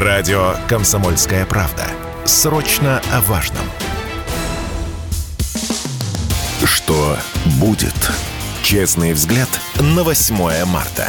[0.00, 1.82] Радио «Комсомольская правда».
[2.24, 3.64] Срочно о важном.
[6.64, 7.16] Что
[7.60, 8.12] будет?
[8.62, 9.48] Честный взгляд
[9.80, 11.08] на 8 марта.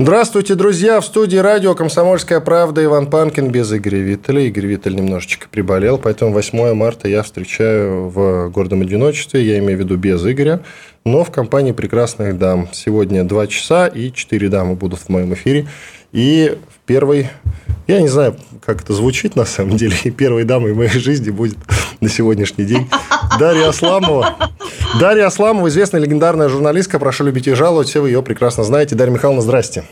[0.00, 1.00] Здравствуйте, друзья!
[1.00, 4.40] В студии радио «Комсомольская правда» Иван Панкин без Игоря Виттеля.
[4.40, 9.82] Игорь Виттель немножечко приболел, поэтому 8 марта я встречаю в гордом одиночестве, я имею в
[9.82, 10.62] виду без Игоря,
[11.04, 12.68] но в компании прекрасных дам.
[12.72, 15.68] Сегодня 2 часа и 4 дамы будут в моем эфире.
[16.16, 17.28] И в первой
[17.86, 19.94] я не знаю, как это звучит на самом деле.
[20.04, 21.58] И первой дамой моей жизни будет
[22.00, 22.88] на сегодняшний день
[23.38, 24.50] Дарья Асламова.
[24.98, 26.98] Дарья Асламова, известная легендарная журналистка.
[26.98, 27.88] Прошу любить и жаловать.
[27.88, 28.94] Все вы ее прекрасно знаете.
[28.94, 29.84] Дарья Михайловна, здрасте.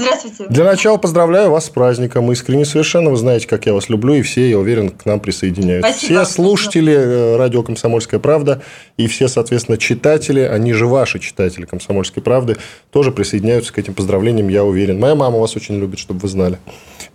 [0.00, 0.46] Здравствуйте.
[0.48, 2.30] Для начала поздравляю вас с праздником.
[2.32, 3.10] Искренне совершенно.
[3.10, 4.14] Вы знаете, как я вас люблю.
[4.14, 5.90] И все, я уверен, к нам присоединяются.
[5.90, 6.24] Спасибо.
[6.24, 8.62] Все слушатели э, радио «Комсомольская правда»
[8.96, 12.56] и все, соответственно, читатели, они же ваши читатели «Комсомольской правды»,
[12.90, 14.98] тоже присоединяются к этим поздравлениям, я уверен.
[14.98, 16.58] Моя мама вас очень любит, чтобы вы знали.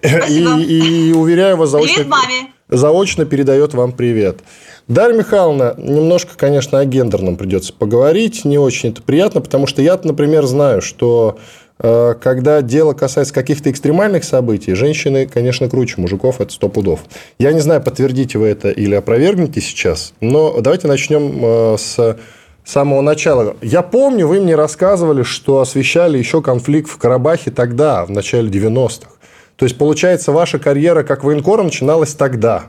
[0.01, 0.59] Спасибо.
[0.59, 2.35] И, и уверяю вас, заочно, Привет маме.
[2.69, 4.39] заочно передает вам привет.
[4.87, 8.45] Дарья Михайловна, немножко, конечно, о гендерном придется поговорить.
[8.45, 11.39] Не очень это приятно, потому что я, например, знаю, что
[11.77, 17.01] когда дело касается каких-то экстремальных событий, женщины, конечно, круче мужиков, это сто пудов.
[17.37, 22.17] Я не знаю, подтвердите вы это или опровергнете сейчас, но давайте начнем э, с
[22.65, 23.55] самого начала.
[23.61, 29.11] Я помню, вы мне рассказывали, что освещали еще конфликт в Карабахе тогда, в начале 90-х.
[29.55, 32.65] То есть, получается, ваша карьера как военкора начиналась тогда,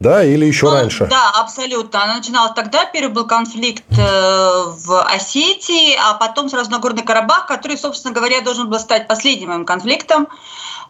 [0.00, 1.06] да, или еще Ну, раньше?
[1.06, 2.02] Да, абсолютно.
[2.04, 2.84] Она начиналась тогда.
[2.84, 8.68] Первый был конфликт э, в Осетии, а потом сразу Нагорный Карабах, который, собственно говоря, должен
[8.68, 10.28] был стать последним моим конфликтом,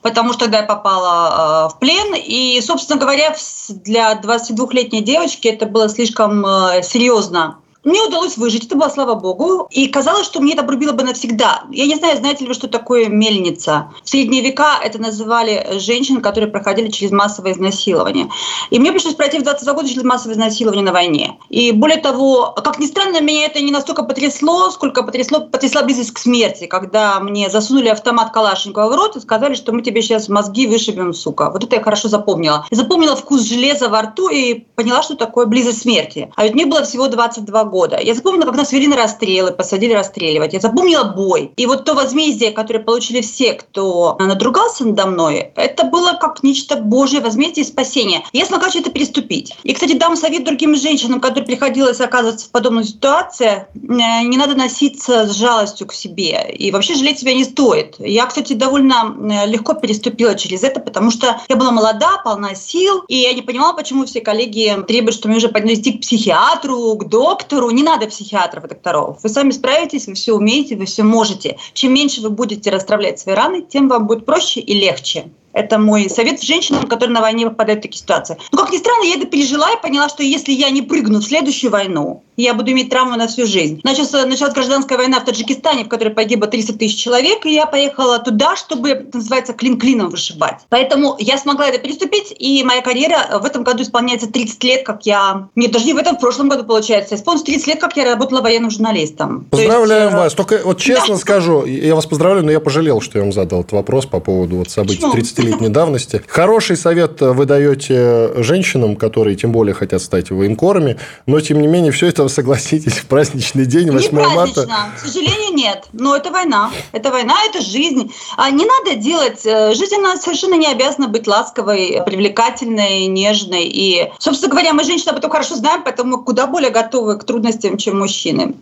[0.03, 2.15] потому что тогда я попала э, в плен.
[2.17, 3.37] И, собственно говоря,
[3.69, 7.59] для 22-летней девочки это было слишком э, серьезно.
[7.85, 9.69] Мне удалось выжить, это было слава богу.
[9.71, 11.65] И казалось, что мне это обрубило бы навсегда.
[11.71, 13.91] Я не знаю, знаете ли вы, что такое мельница.
[14.03, 18.31] В средние века это называли женщин, которые проходили через массовое изнасилование.
[18.71, 21.39] И мне пришлось пройти в 22 года через массовое изнасилование на войне.
[21.51, 26.13] И более того, как ни странно, меня это не настолько потрясло, сколько потрясло, потрясла близость
[26.13, 30.31] к смерти, когда мне засунули автомат Калашникова в рот и сказали, что мы тебе сейчас
[30.31, 31.51] мозги вышибем, сука.
[31.51, 32.67] Вот это я хорошо запомнила.
[32.71, 36.33] Я запомнила вкус железа во рту и поняла, что такое близость смерти.
[36.35, 37.74] А ведь мне было всего 22 года.
[38.01, 40.53] Я запомнила, как нас вели на расстрелы, посадили расстреливать.
[40.53, 41.53] Я запомнила бой.
[41.57, 46.77] И вот то возмездие, которое получили все, кто надругался надо мной, это было как нечто
[46.77, 48.23] божье возмездие и спасение.
[48.33, 49.57] Я смогла что-то переступить.
[49.65, 54.55] И, кстати, дам совет другим женщинам, которым приходилось оказываться в подобной ситуации, э, не надо
[54.55, 56.55] носиться с жалостью к себе.
[56.57, 57.97] И вообще жалеть себя не стоит.
[57.99, 63.03] Я, кстати, довольно э, легко переступила через это, потому что я была молода, полна сил,
[63.09, 67.09] и я не понимала, почему все коллеги требуют, что мне уже поднести к психиатру, к
[67.09, 67.64] доктору.
[67.71, 69.19] Не надо психиатров и докторов.
[69.23, 71.59] Вы сами справитесь, вы все умеете, вы все можете.
[71.73, 75.31] Чем меньше вы будете расстравлять свои раны, тем вам будет проще и легче.
[75.55, 78.37] Это мой совет женщинам, которые на войне попадают в такие ситуации.
[78.53, 81.25] Но, как ни странно, я это пережила и поняла, что если я не прыгну в
[81.25, 83.81] следующую войну, я буду иметь травму на всю жизнь.
[83.85, 88.19] Началась, началась гражданская война в Таджикистане, в которой погибло 300 тысяч человек, и я поехала
[88.19, 90.57] туда, чтобы, это называется, клин клином вышибать.
[90.69, 95.07] Поэтому я смогла это переступить, и моя карьера в этом году исполняется 30 лет, как
[95.07, 95.49] я...
[95.55, 97.15] Нет, даже не в этом, в прошлом году, получается.
[97.15, 99.47] Исполнилось 30 лет, как я работала военным журналистом.
[99.51, 100.35] То есть, Поздравляем э, вас.
[100.35, 101.21] Только вот честно да.
[101.21, 104.57] скажу, я вас поздравляю, но я пожалел, что я вам задал этот вопрос по поводу
[104.57, 105.13] вот событий Почему?
[105.45, 106.23] 30-летней давности.
[106.29, 111.93] Хороший совет вы даете женщинам, которые тем более хотят стать военкорами, но тем не менее
[111.93, 114.35] все это, согласитесь, в праздничный день, 8 Не марта.
[114.35, 115.85] празднично, к сожалению, нет.
[115.93, 116.71] Но это война.
[116.93, 118.13] Это война, это жизнь.
[118.37, 119.45] А не надо делать...
[119.45, 123.65] э, Жизнь, она совершенно не обязана быть ласковой, привлекательной, нежной.
[123.65, 127.77] И, собственно говоря, мы, женщины, об этом хорошо знаем, поэтому куда более готовы к трудностям,
[127.77, 128.55] чем мужчины.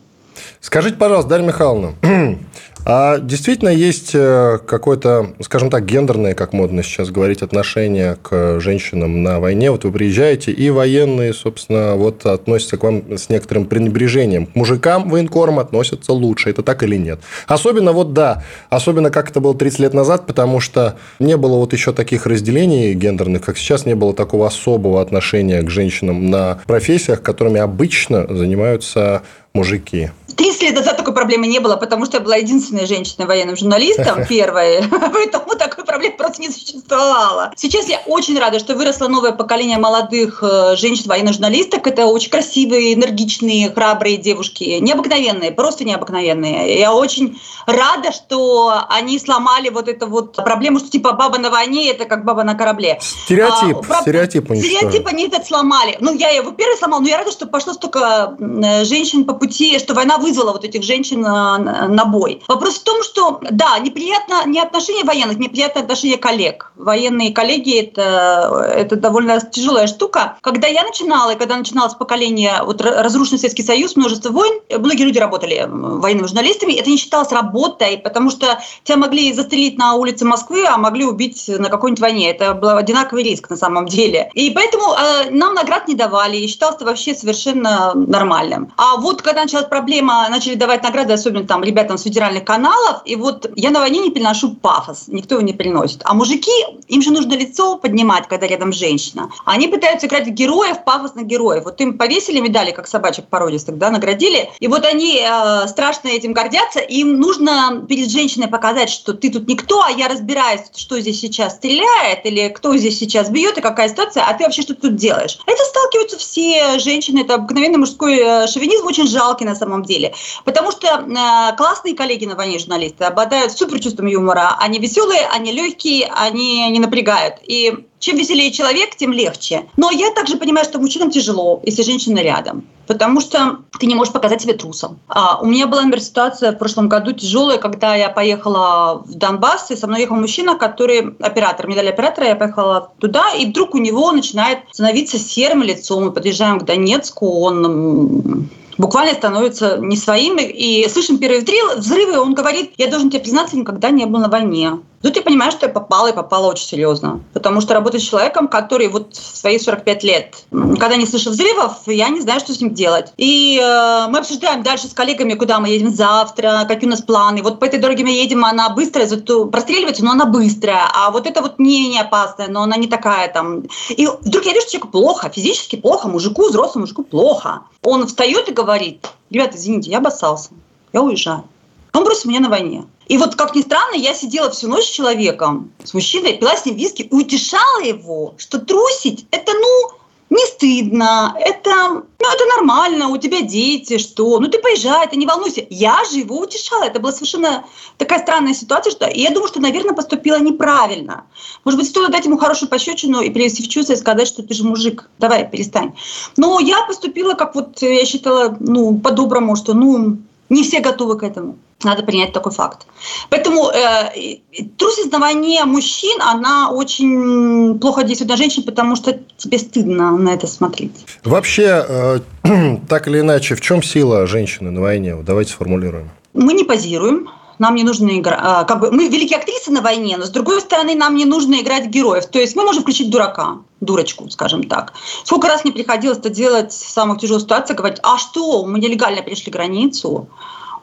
[0.61, 1.95] Скажите, пожалуйста, Дарья Михайловна,
[2.85, 9.23] а действительно есть э, какое-то, скажем так, гендерное, как модно сейчас говорить, отношение к женщинам
[9.23, 9.71] на войне?
[9.71, 14.47] Вот вы приезжаете, и военные, собственно, вот относятся к вам с некоторым пренебрежением.
[14.47, 17.21] К мужикам военкорам относятся лучше, это так или нет?
[17.47, 21.73] Особенно вот да, особенно как это было 30 лет назад, потому что не было вот
[21.73, 27.23] еще таких разделений гендерных, как сейчас, не было такого особого отношения к женщинам на профессиях,
[27.23, 29.23] которыми обычно занимаются
[29.55, 30.11] мужики.
[30.35, 34.25] 30 лет назад такой проблемы не было, потому что я была единственной женщиной военным журналистом
[34.29, 34.83] первой,
[35.13, 37.53] поэтому такой проблемы просто не существовало.
[37.57, 41.87] Сейчас я очень рада, что выросло новое поколение молодых э, женщин военных журналисток.
[41.87, 46.79] Это очень красивые, энергичные, храбрые девушки, необыкновенные, просто необыкновенные.
[46.79, 51.91] Я очень рада, что они сломали вот эту вот проблему, что типа баба на войне
[51.91, 52.99] это как баба на корабле.
[53.03, 54.47] Стереотип, А, прав- стереотип.
[54.47, 55.97] Стереотип они этот сломали.
[56.01, 59.77] Ну, я его первый сломал, но я рада, что пошло столько э, женщин по пути,
[59.81, 62.43] что война вызвала вот этих женщин на бой.
[62.47, 66.71] Вопрос в том, что, да, неприятно не отношение военных, неприятно отношение коллег.
[66.77, 70.37] Военные коллеги это, это довольно тяжелая штука.
[70.43, 75.19] Когда я начинала, и когда начиналось поколение, вот разрушенный Советский Союз, множество войн, многие люди
[75.19, 80.65] работали военными журналистами, это не считалось работой, потому что тебя могли застрелить на улице Москвы,
[80.69, 82.31] а могли убить на какой-нибудь войне.
[82.31, 84.31] Это был одинаковый риск на самом деле.
[84.35, 88.73] И поэтому э, нам наград не давали, и считалось это вообще совершенно нормальным.
[88.77, 93.17] А вот когда началась проблема, начали давать награды, особенно там ребятам с федеральных каналов, и
[93.17, 96.03] вот я на войне не переношу пафос, никто его не приносит.
[96.05, 96.51] А мужики,
[96.89, 99.31] им же нужно лицо поднимать, когда рядом женщина.
[99.47, 101.65] Они пытаются играть героев, пафосных героев.
[101.65, 104.51] Вот им повесили медали, как собачек породистых, да, наградили.
[104.61, 106.81] И вот они э, страшно этим гордятся.
[106.81, 111.55] Им нужно перед женщиной показать, что ты тут никто, а я разбираюсь, что здесь сейчас
[111.55, 115.39] стреляет, или кто здесь сейчас бьет, и какая ситуация, а ты вообще что тут делаешь.
[115.47, 120.13] Это сталкиваются все женщины, это обыкновенный мужской э, шовинизм, очень жалкий на самом деле.
[120.45, 124.57] Потому что э, классные коллеги на войне журналисты обладают супер чувством юмора.
[124.59, 127.37] Они веселые, они легкие, они не напрягают.
[127.47, 129.69] И чем веселее человек, тем легче.
[129.77, 132.65] Но я также понимаю, что мужчинам тяжело, если женщина рядом.
[132.89, 134.99] Потому что ты не можешь показать себя трусом.
[135.09, 139.71] А у меня была, например, ситуация в прошлом году тяжелая, когда я поехала в Донбасс,
[139.71, 141.67] и со мной ехал мужчина, который оператор.
[141.67, 146.05] Мне дали оператора, я поехала туда, и вдруг у него начинает становиться серым лицом.
[146.05, 148.49] Мы подъезжаем к Донецку, он
[148.79, 150.37] буквально становится не своим.
[150.39, 151.43] И слышим первые
[151.77, 154.79] взрывы, он говорит, я должен тебе признаться, никогда не был на войне.
[155.03, 157.21] Тут я понимаю, что я попала и попала очень серьезно.
[157.33, 161.79] Потому что работать с человеком, который вот в свои 45 лет, когда не слышал взрывов,
[161.87, 163.13] я не знаю, что с ним делать.
[163.17, 167.43] И э, мы обсуждаем дальше с коллегами, куда мы едем завтра, какие у нас планы.
[167.43, 170.89] Вот по этой дороге мы едем, она быстрая, зато простреливается, но она быстрая.
[170.95, 173.65] А вот это вот не, не опасная, но она не такая там.
[173.89, 177.63] И вдруг я вижу, что человеку плохо, физически плохо, мужику, взрослому мужику плохо.
[177.83, 180.51] Он встает и говорит, ребята, извините, я обоссался,
[180.93, 181.45] я уезжаю.
[181.93, 182.85] Он бросил меня на войне.
[183.07, 186.65] И вот, как ни странно, я сидела всю ночь с человеком, с мужчиной, пила с
[186.65, 189.99] ним виски утешала его, что трусить– это, ну,
[190.33, 195.27] не стыдно, это, ну, это нормально, у тебя дети, что, ну ты поезжай, ты не
[195.27, 195.67] волнуйся.
[195.69, 197.67] Я же его утешала, это была совершенно
[197.99, 201.25] такая странная ситуация, что я думаю, что, наверное, поступила неправильно.
[201.65, 204.55] Может быть, стоило дать ему хорошую пощечину и привести в чувство и сказать, что ты
[204.55, 205.93] же мужик, давай, перестань.
[206.39, 210.17] Но я поступила, как вот я считала, ну, по-доброму, что, ну,
[210.53, 211.59] не все готовы к этому.
[211.83, 212.87] Надо принять такой факт.
[213.31, 214.37] Поэтому э,
[214.77, 220.35] трусость на войне мужчин, она очень плохо действует на женщин, потому что тебе стыдно на
[220.35, 221.07] это смотреть.
[221.25, 222.21] Вообще, э,
[222.89, 225.17] так или иначе, в чем сила женщины на войне?
[225.17, 226.11] Давайте сформулируем.
[226.35, 227.29] Мы не позируем,
[227.63, 228.41] нам не нужно играть.
[228.43, 231.61] А, как бы мы великие актрисы на войне, но с другой стороны нам не нужно
[231.61, 232.27] играть героев.
[232.27, 234.93] То есть мы можем включить дурака, дурочку, скажем так.
[235.23, 239.23] Сколько раз мне приходилось это делать в самых тяжелых ситуациях, говорить, а что, мы нелегально
[239.23, 240.29] перешли границу,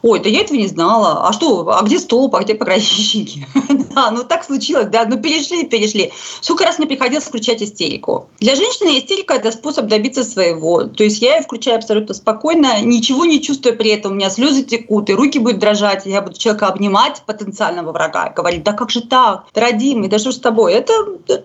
[0.02, 3.48] ой, да я этого не знала, а что, а где столб, а где пограничники?
[3.96, 6.12] да, ну так случилось, да, ну перешли, перешли.
[6.42, 8.30] Сколько раз мне приходилось включать истерику.
[8.40, 10.84] Для женщины истерика– это способ добиться своего.
[10.84, 14.64] То есть я ее включаю абсолютно спокойно, ничего не чувствуя при этом, у меня слезы
[14.64, 19.02] текут, и руки будут дрожать, я буду человека обнимать, потенциального врага, говорить, да как же
[19.02, 20.74] так, родимый, да что с тобой?
[20.74, 20.94] Это,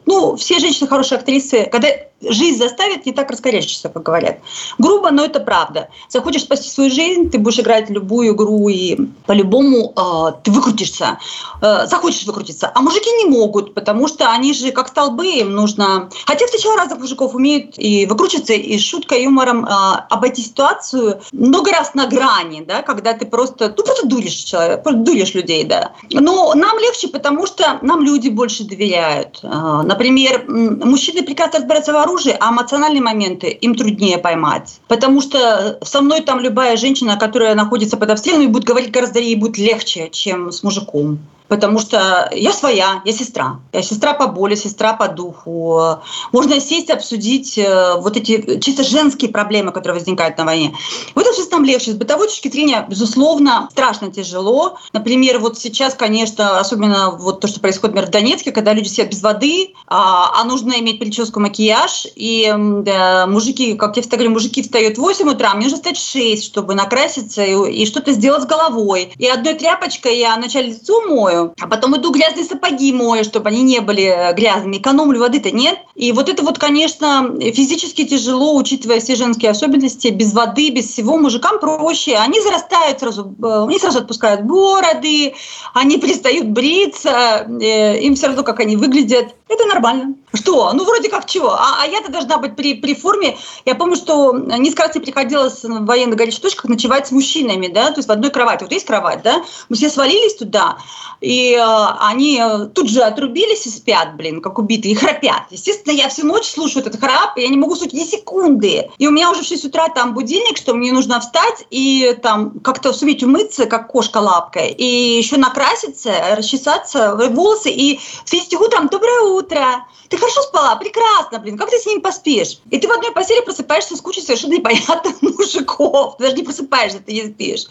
[0.07, 1.89] ну, все женщины хорошие актрисы, когда
[2.21, 4.39] жизнь заставит не так раскорячиться, как говорят.
[4.79, 5.89] Грубо, но это правда.
[6.09, 8.97] Захочешь спасти свою жизнь, ты будешь играть любую игру, и
[9.27, 11.19] по-любому э, ты выкрутишься.
[11.61, 12.71] Э, захочешь выкрутиться.
[12.75, 16.11] А мужики не могут, потому что они же как столбы, им нужно...
[16.27, 19.69] Хотя встречала разных мужиков, умеют и выкручиваться, и шуткой, юмором э,
[20.11, 25.35] обойти ситуацию много раз на грани, да, когда ты просто, ну, просто дуришь человека, дуришь
[25.35, 25.93] людей, да.
[26.11, 29.41] Но нам легче, потому что нам люди больше доверяют.
[29.43, 34.81] Э, например, мужчины прекрасно разбираются в оружии, а эмоциональные моменты им труднее поймать.
[34.89, 39.37] Потому что со мной там любая женщина, которая находится под обстрелом, будет говорить гораздо ей
[39.37, 43.61] будет легче, чем с мужиком потому что я своя, я сестра.
[43.73, 45.99] Я сестра по боли, сестра по духу.
[46.33, 50.75] Можно сесть, обсудить э, вот эти чисто женские проблемы, которые возникают на войне.
[51.15, 51.93] В этом смысле нам легче.
[51.93, 54.79] С бытовой точки зрения, безусловно, страшно тяжело.
[54.93, 59.11] Например, вот сейчас, конечно, особенно вот то, что происходит, например, в Донецке, когда люди сидят
[59.11, 64.33] без воды, а, а нужно иметь прическу, макияж, и да, мужики, как я всегда говорю,
[64.33, 68.13] мужики встают в 8 утра, мне нужно встать в 6, чтобы накраситься и, и что-то
[68.13, 69.13] сделать с головой.
[69.19, 73.63] И одной тряпочкой я вначале лицо мою, а потом иду грязные сапоги мою, чтобы они
[73.63, 74.79] не были э, грязными.
[74.79, 75.79] Экономлю, воды-то нет.
[75.95, 80.09] И вот это вот, конечно, физически тяжело, учитывая все женские особенности.
[80.09, 82.17] Без воды, без всего мужикам проще.
[82.17, 85.35] Они зарастают сразу, э, они сразу отпускают бороды,
[85.73, 89.35] они перестают бриться, э, им все равно, как они выглядят.
[89.47, 90.15] Это нормально.
[90.33, 90.73] Что?
[90.73, 91.51] Ну, вроде как чего?
[91.51, 93.37] А, а я-то должна быть при, при форме.
[93.67, 97.91] Я помню, что несколько раз мне приходилось в военных горячих точках ночевать с мужчинами, да,
[97.91, 98.63] то есть в одной кровати.
[98.63, 99.45] Вот есть кровать, да?
[99.69, 100.79] Мы все свалились туда,
[101.21, 102.43] и э, они
[102.75, 105.43] тут же отрубились и спят, блин, как убитые, и храпят.
[105.51, 108.91] Естественно, я всю ночь слушаю этот храп, и я не могу слушать ни секунды.
[108.97, 112.61] И у меня уже в 6 утра там будильник, что мне нужно встать и там
[112.61, 119.21] как-то суметь умыться, как кошка лапкой, и еще накраситься, расчесаться, волосы, и встретить утром «Доброе
[119.21, 120.77] утро!» Ты хорошо спала?
[120.77, 121.59] Прекрасно, блин.
[121.59, 122.59] Как ты с ними поспишь?
[122.71, 126.17] И ты в одной постели просыпаешься с кучей совершенно непонятных мужиков.
[126.17, 127.67] Ты даже не просыпаешься, ты не спишь.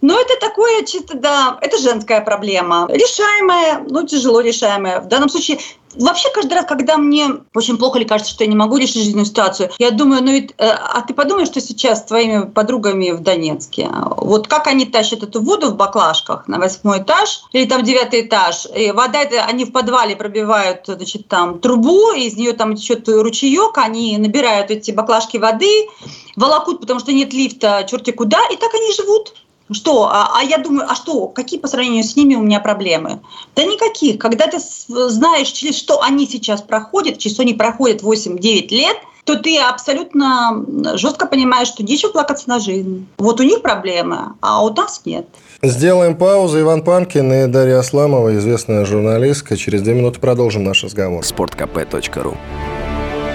[0.00, 2.88] Но это такое чисто, да, это женская проблема.
[2.90, 5.00] Решаемая, ну, тяжело решаемая.
[5.00, 5.58] В данном случае
[5.94, 9.26] Вообще, каждый раз, когда мне очень плохо или кажется, что я не могу решить жизненную
[9.26, 13.20] ситуацию, я думаю, ну ведь, э, а ты подумай, что сейчас с твоими подругами в
[13.20, 13.88] Донецке.
[14.16, 18.66] Вот как они тащат эту воду в баклажках на восьмой этаж или там девятый этаж,
[18.74, 23.08] и вода, это, они в подвале пробивают, значит, там трубу, и из нее там течет
[23.08, 25.88] ручеек, они набирают эти баклажки воды,
[26.36, 29.34] волокут, потому что нет лифта, черти куда, и так они живут.
[29.70, 30.08] Что?
[30.10, 31.26] А, а я думаю, а что?
[31.26, 33.20] Какие по сравнению с ними у меня проблемы?
[33.54, 34.18] Да никаких.
[34.18, 39.34] Когда ты знаешь, через что они сейчас проходят, через что они проходят 8-9 лет, то
[39.34, 43.08] ты абсолютно жестко понимаешь, что нечего плакаться на жизнь.
[43.18, 45.26] Вот у них проблемы, а у нас нет.
[45.62, 46.60] Сделаем паузу.
[46.60, 49.56] Иван Панкин и Дарья Асламова, известная журналистка.
[49.56, 51.24] Через две минуты продолжим наш разговор.
[51.24, 52.36] Спорткп.ру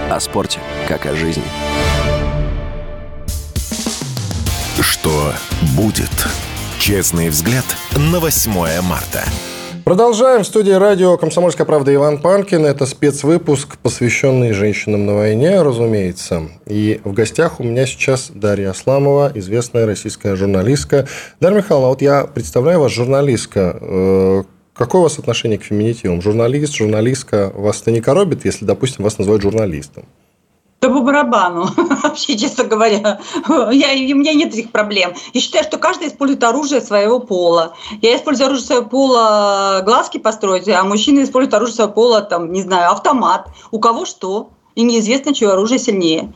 [0.10, 1.44] О спорте, как о жизни.
[4.82, 5.32] Что
[5.78, 6.10] будет?
[6.80, 9.24] Честный взгляд на 8 марта.
[9.86, 10.42] Продолжаем.
[10.42, 12.66] В студии радио «Комсомольская правда» Иван Панкин.
[12.66, 16.50] Это спецвыпуск, посвященный женщинам на войне, разумеется.
[16.66, 21.08] И в гостях у меня сейчас Дарья Асламова, известная российская журналистка.
[21.40, 23.78] Дарья Михайловна, вот я представляю вас журналистка.
[23.80, 26.24] Э, какое у вас отношение к феминитивам?
[26.24, 30.06] Журналист, журналистка вас это не коробит, если, допустим, вас называют журналистом?
[30.82, 31.70] Да по барабану,
[32.04, 33.20] вообще, честно говоря.
[33.48, 35.14] Я, у меня нет этих проблем.
[35.32, 37.76] Я считаю, что каждый использует оружие своего пола.
[38.02, 42.64] Я использую оружие своего пола глазки построить, а мужчины используют оружие своего пола, там, не
[42.64, 43.48] знаю, автомат.
[43.70, 44.50] У кого что.
[44.74, 46.34] И неизвестно, чье оружие сильнее.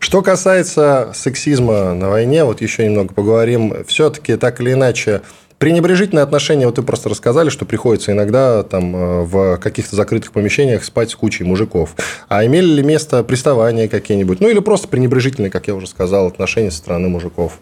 [0.00, 3.84] Что касается сексизма на войне, вот еще немного поговорим.
[3.86, 5.22] Все-таки так или иначе,
[5.64, 10.84] Пренебрежительное отношение, вот вы просто рассказали, что приходится иногда там э, в каких-то закрытых помещениях
[10.84, 11.96] спать с кучей мужиков.
[12.28, 14.40] А имели ли место приставания какие-нибудь?
[14.40, 17.60] Ну, или просто пренебрежительные, как я уже сказал, отношения со стороны мужиков?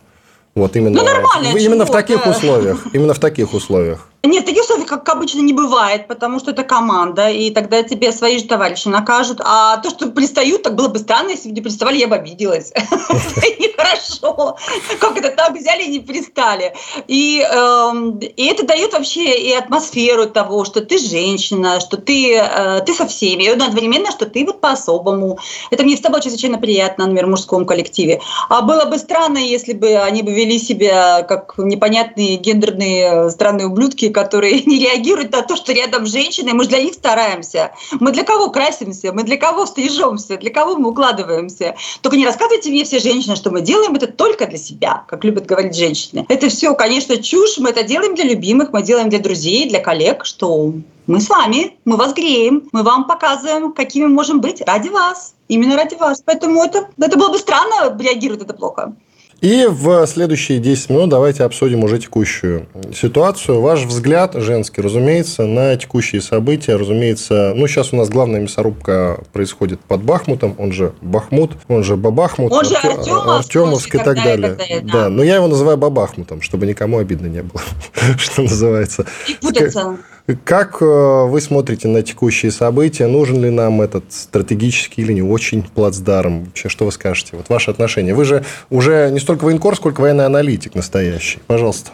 [0.57, 2.85] Вот именно, ну, нормально, именно в таких условиях.
[2.93, 4.09] Именно в таких условиях.
[4.25, 8.39] Нет, таких условий, как обычно, не бывает, потому что это команда, и тогда тебе свои
[8.39, 9.41] же товарищи накажут.
[9.45, 12.73] А то, что пристают, так было бы странно, если бы не приставали, я бы обиделась.
[13.59, 14.57] Нехорошо.
[15.01, 16.73] Как это так взяли и не пристали.
[17.09, 22.81] И, эм, и это дает вообще и атмосферу того, что ты женщина, что ты, э,
[22.87, 25.39] ты со всеми, и одновременно, что ты вот по-особому.
[25.73, 28.21] Это мне всегда было чрезвычайно приятно, например, в мужском коллективе.
[28.49, 34.12] А было бы странно, если бы они бы вели себя как непонятные гендерные странные ублюдки,
[34.13, 36.53] которые не реагируют на то, что рядом женщины.
[36.55, 37.73] Мы же для них стараемся.
[38.01, 39.13] Мы для кого красимся?
[39.13, 40.37] Мы для кого стрижемся?
[40.37, 41.75] Для кого мы укладываемся?
[42.01, 45.47] Только не рассказывайте мне все женщины, что мы делаем это только для себя, как любят
[45.47, 46.25] говорить женщины.
[46.29, 47.59] Это все, конечно, чушь.
[47.59, 50.73] Мы это делаем для любимых, мы делаем для друзей, для коллег, что
[51.07, 55.35] мы с вами, мы вас греем, мы вам показываем, какими можем быть ради вас.
[55.49, 56.23] Именно ради вас.
[56.25, 58.95] Поэтому это, это было бы странно, реагирует это плохо.
[59.43, 63.61] И в следующие 10 минут давайте обсудим уже текущую ситуацию.
[63.61, 66.77] Ваш взгляд, женский, разумеется, на текущие события.
[66.77, 71.97] Разумеется, ну, сейчас у нас главная мясорубка происходит под Бахмутом, он же Бахмут, он же
[71.97, 74.57] Бабахмут, он же Артемовск, Артемовск и так далее.
[74.85, 74.93] да.
[74.93, 77.63] да, но я его называю Бабахмутом, чтобы никому обидно не было,
[78.19, 79.07] что называется.
[79.27, 79.99] И путаться.
[80.45, 83.07] Как э, вы смотрите на текущие события?
[83.07, 86.45] Нужен ли нам этот стратегический или не очень плацдарм?
[86.45, 87.37] Вообще, что вы скажете?
[87.37, 88.15] Вот ваше отношение.
[88.15, 91.41] Вы же уже не столько военкор, сколько военный аналитик настоящий.
[91.49, 91.91] Пожалуйста.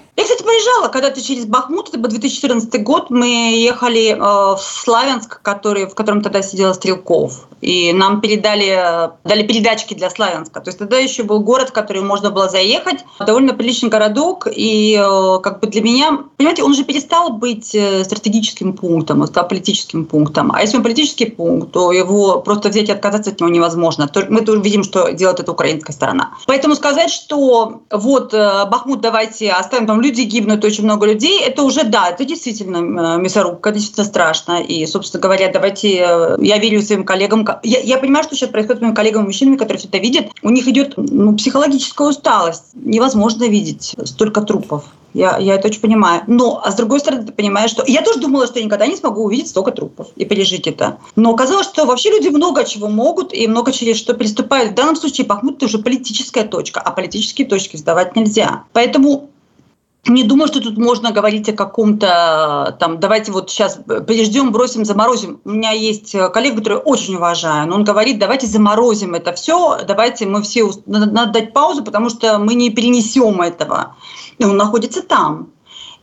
[0.58, 5.94] Проезжала когда-то через Бахмут, это был 2014 год, мы ехали э, в Славянск, который, в
[5.94, 7.48] котором тогда сидела Стрелков.
[7.60, 10.60] И нам передали дали передачки для Славянска.
[10.60, 13.04] То есть тогда еще был город, в который можно было заехать.
[13.18, 14.46] Довольно приличный городок.
[14.50, 19.48] И э, как бы для меня, понимаете, он уже перестал быть э, стратегическим пунктом, стал
[19.48, 20.52] политическим пунктом.
[20.52, 24.08] А если он политический пункт, то его просто взять и отказаться от него невозможно.
[24.28, 26.34] Мы тоже видим, что делает эта украинская сторона.
[26.46, 31.62] Поэтому сказать, что вот Бахмут давайте оставим, там люди гибнут, гибнут очень много людей, это
[31.62, 34.62] уже, да, это действительно э, мясорубка, действительно страшно.
[34.62, 37.46] И, собственно говоря, давайте, э, я верю своим коллегам.
[37.62, 40.26] Я, я понимаю, что сейчас происходит с моими коллегами-мужчинами, которые все это видят.
[40.42, 42.64] У них идет ну, психологическая усталость.
[42.74, 44.84] Невозможно видеть столько трупов.
[45.14, 46.22] Я, я это очень понимаю.
[46.26, 47.82] Но, а с другой стороны, ты понимаешь, что...
[47.86, 50.98] Я тоже думала, что я никогда не смогу увидеть столько трупов и пережить это.
[51.16, 54.72] Но оказалось, что вообще люди много чего могут и много через что приступают.
[54.72, 58.64] В данном случае Бахмут– это уже политическая точка, а политические точки сдавать нельзя.
[58.72, 59.27] Поэтому
[60.08, 65.40] не думаю, что тут можно говорить о каком-то там, давайте вот сейчас переждем, бросим, заморозим.
[65.44, 70.26] У меня есть коллега, который очень уважаю, но он говорит, давайте заморозим это все, давайте
[70.26, 73.96] мы все, надо, надо дать паузу, потому что мы не перенесем этого.
[74.38, 75.48] И он находится там.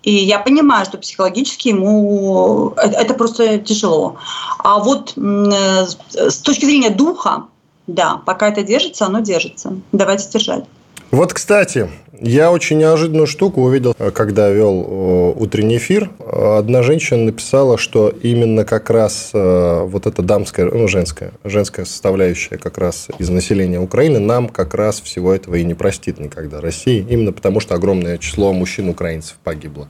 [0.06, 4.18] И я понимаю, что психологически ему это просто тяжело.
[4.60, 7.48] А вот э, с точки зрения духа,
[7.88, 9.74] да, пока это держится, оно держится.
[9.92, 10.66] Давайте держать.
[11.16, 16.12] Вот, кстати, я очень неожиданную штуку увидел, когда вел э, утренний эфир.
[16.30, 22.58] Одна женщина написала, что именно как раз э, вот эта дамская, ну, женская, женская составляющая
[22.58, 27.08] как раз из населения Украины нам как раз всего этого и не простит никогда России,
[27.10, 29.88] именно потому что огромное число мужчин-украинцев погибло.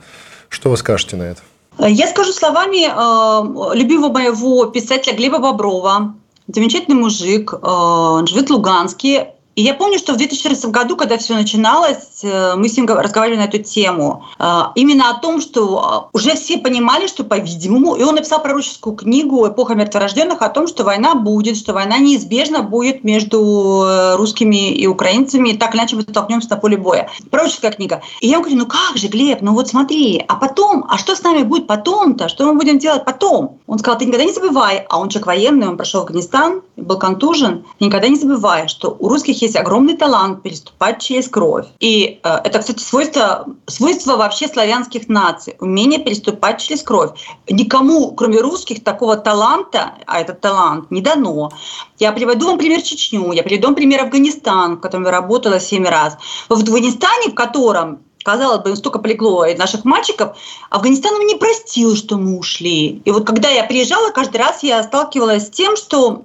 [0.50, 1.41] Что вы скажете на это?
[1.79, 6.13] Я скажу словами э, любимого моего писателя Глеба Боброва.
[6.48, 9.29] Замечательный мужик, э, живет в Луганске.
[9.56, 13.40] И я помню, что в 2014 году, когда все начиналось, э, мы с ним разговаривали
[13.40, 14.26] на эту тему.
[14.38, 18.98] Э, именно о том, что э, уже все понимали, что, по-видимому, и он написал пророческую
[18.98, 24.88] книгу «Эпоха мертворожденных» о том, что война будет, что война неизбежно будет между русскими и
[24.88, 27.10] украинцами, и так иначе мы столкнемся на поле боя.
[27.32, 28.02] Пророческая книга.
[28.20, 31.16] И я ему говорю, ну как же, Глеб, ну вот смотри, а потом, а что
[31.16, 32.28] с нами будет потом-то?
[32.28, 33.60] Что мы будем делать потом?
[33.68, 37.66] Он сказал, ты никогда не забывай, а он человек военный, он прошел Афганистан, был контужен,
[37.80, 41.66] никогда не забывай, что у русских есть огромный талант переступать через кровь.
[41.80, 47.12] И э, это, кстати, свойство, свойство вообще славянских наций, умение переступать через кровь.
[47.50, 51.52] Никому, кроме русских, такого таланта, а этот талант, не дано.
[52.00, 55.86] Я приведу вам пример Чечню, я приведу вам пример Афганистан, в котором я работала семь
[55.86, 56.18] раз.
[56.50, 60.36] В Афганистане, в котором казалось бы, столько полегло наших мальчиков,
[60.72, 63.02] Афганистан не простил, что мы ушли.
[63.06, 66.24] И вот когда я приезжала, каждый раз я сталкивалась с тем, что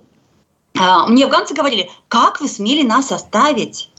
[0.75, 3.91] мне афганцы говорили, как вы смели нас оставить?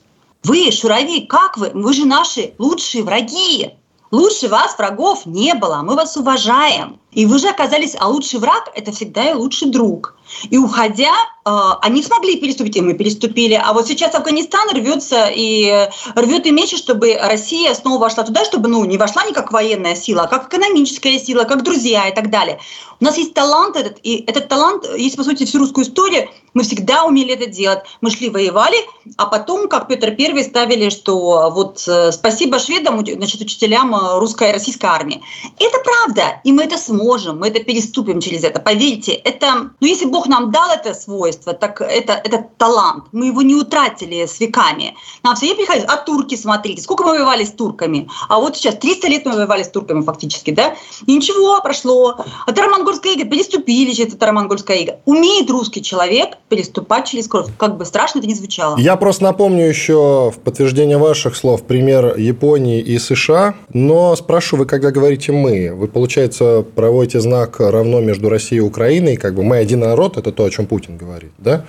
[0.43, 1.71] Вы, шурави, как вы?
[1.73, 3.71] Вы же наши лучшие враги.
[4.11, 6.99] Лучше вас врагов не было, мы вас уважаем.
[7.11, 10.17] И вы же оказались, а лучший враг– это всегда и лучший друг.
[10.49, 11.13] И уходя,
[11.45, 11.49] э,
[11.81, 13.53] они смогли переступить, и мы переступили.
[13.53, 18.69] А вот сейчас Афганистан рвется и рвет и мечет, чтобы Россия снова вошла туда, чтобы
[18.69, 22.29] ну, не вошла не как военная сила, а как экономическая сила, как друзья и так
[22.29, 22.59] далее.
[23.01, 26.63] У нас есть талант этот, и этот талант, есть, по сути, всю русскую историю, мы
[26.63, 27.79] всегда умели это делать.
[28.01, 28.77] Мы шли, воевали,
[29.17, 34.49] а потом, как Петр Первый, ставили, что вот э, спасибо шведам, значит, учителям э, русской
[34.49, 35.21] и российской армии.
[35.59, 38.59] Это правда, и мы это сможем, мы это переступим через это.
[38.59, 43.05] Поверьте, это, ну если Бог нам дал это свойство, так это, это талант.
[43.11, 44.95] Мы его не утратили с веками.
[45.23, 48.09] Нам все приходилось, а турки, смотрите, сколько мы воевали с турками.
[48.29, 50.75] А вот сейчас 300 лет мы воевали с турками фактически, да?
[51.05, 52.17] И ничего, прошло.
[52.45, 54.99] А Тарамангольская ига, переступили через Тарамангольская ига.
[55.05, 57.47] Умеет русский человек переступать через кровь.
[57.57, 58.77] Как бы страшно это не звучало.
[58.77, 63.55] Я просто напомню еще в подтверждение ваших слов пример Японии и США.
[63.73, 69.17] Но спрошу, вы когда говорите «мы», вы, получается, проводите знак равно между Россией и Украиной,
[69.17, 71.65] как бы мы один народ, это то, о чем Путин говорит, да?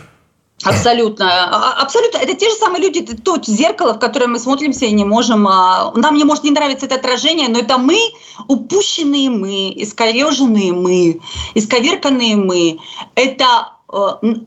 [0.64, 1.26] Абсолютно.
[1.26, 2.18] А, а, абсолютно.
[2.18, 5.46] Это те же самые люди, то зеркало, в которое мы смотримся и не можем...
[5.48, 7.98] А, нам не может не нравиться это отражение, но это мы,
[8.46, 11.20] упущенные мы, искореженные мы,
[11.54, 12.78] исковерканные мы.
[13.16, 13.72] Это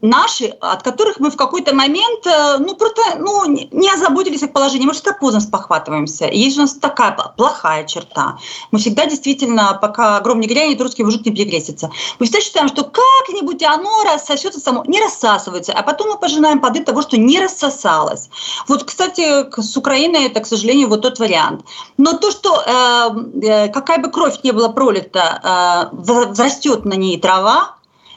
[0.02, 4.88] наши, от которых мы в какой-то момент, э, ну, просто, ну, не озаботились их положением,
[4.88, 6.26] мы что-то поздно спохватываемся.
[6.26, 8.40] есть у нас такая плохая черта.
[8.72, 11.92] Мы всегда действительно, пока гром не грянет, русский мужик не перекрестится.
[12.18, 16.84] Мы всегда считаем, что как-нибудь оно рассосется само, не рассасывается, а потом мы пожинаем плоды
[16.84, 18.30] того, что не рассосалось.
[18.68, 21.66] Вот, кстати, с Украиной это, к сожалению, вот тот вариант.
[21.98, 25.96] Но то, что э, э какая бы кровь не была пролита, э,
[26.32, 27.76] взрастет на ней трава,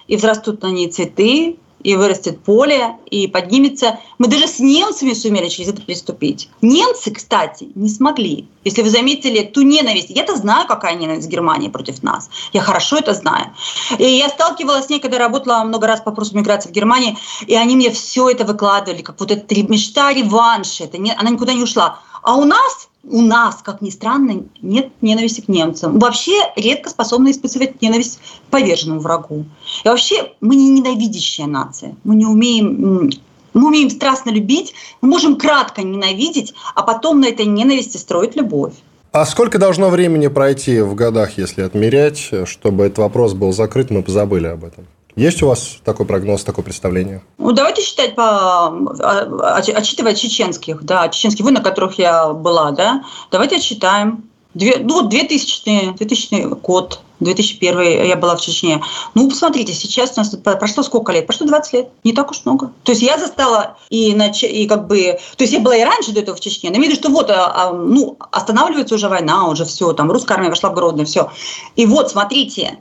[0.09, 4.01] и взрастут на ней цветы, и вырастет поле, и поднимется.
[4.19, 6.49] Мы даже с немцами сумели через это приступить.
[6.61, 8.49] Немцы, кстати, не смогли.
[8.65, 12.31] Если вы заметили ту ненависть, я-то знаю, какая ненависть Германии против нас.
[12.53, 13.55] Я хорошо это знаю.
[13.99, 17.17] И я сталкивалась с ней, когда работала много раз по вопросу миграции в Германии,
[17.47, 20.85] и они мне все это выкладывали, как вот эта мечта реванша.
[20.85, 22.01] Это не, она никуда не ушла.
[22.23, 25.99] А у нас у нас, как ни странно, нет ненависти к немцам.
[25.99, 29.45] Вообще редко способны испытывать ненависть к поверженному врагу.
[29.85, 31.97] И вообще мы не ненавидящая нация.
[32.05, 33.11] Мы не умеем
[33.55, 38.75] мы умеем страстно любить, мы можем кратко ненавидеть, а потом на этой ненависти строить любовь.
[39.11, 44.03] А сколько должно времени пройти в годах, если отмерять, чтобы этот вопрос был закрыт, мы
[44.03, 44.87] позабыли об этом?
[45.19, 47.23] Есть у вас такой прогноз, такое представление?
[47.39, 48.69] Ну, давайте считать по...
[49.01, 53.03] А, отчитывая чеченских, да, чеченских войн, на которых я была, да,
[53.33, 54.31] давайте отсчитаем.
[54.55, 58.81] Две, ну, 2000, 2000 год, 2001 я была в Чечне.
[59.15, 61.27] Ну, посмотрите, сейчас у нас прошло сколько лет?
[61.27, 61.89] Прошло 20 лет.
[62.05, 62.73] Не так уж много.
[62.85, 64.45] То есть я застала и, нач...
[64.45, 65.19] и как бы...
[65.37, 66.71] То есть я была и раньше до этого в Чечне.
[66.71, 70.11] Но имею в виду, что вот, а, а, ну, останавливается уже война, уже все, там,
[70.13, 71.31] русская армия вошла в Гродно, все.
[71.75, 72.79] И вот, смотрите,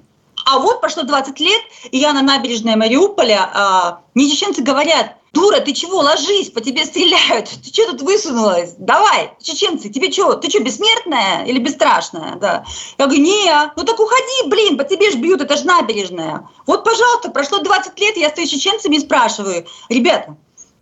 [0.50, 5.60] а вот прошло 20 лет, и я на набережной Мариуполя, а, мне чеченцы говорят, дура,
[5.60, 10.50] ты чего, ложись, по тебе стреляют, ты что тут высунулась, давай, чеченцы, тебе что, ты
[10.50, 12.64] что, бессмертная или бесстрашная, да?
[12.98, 16.48] Я говорю, не, ну так уходи, блин, по тебе ж бьют, это ж набережная.
[16.66, 20.38] Вот, пожалуйста, прошло 20 лет, я стою с чеченцами и спрашиваю, ребята,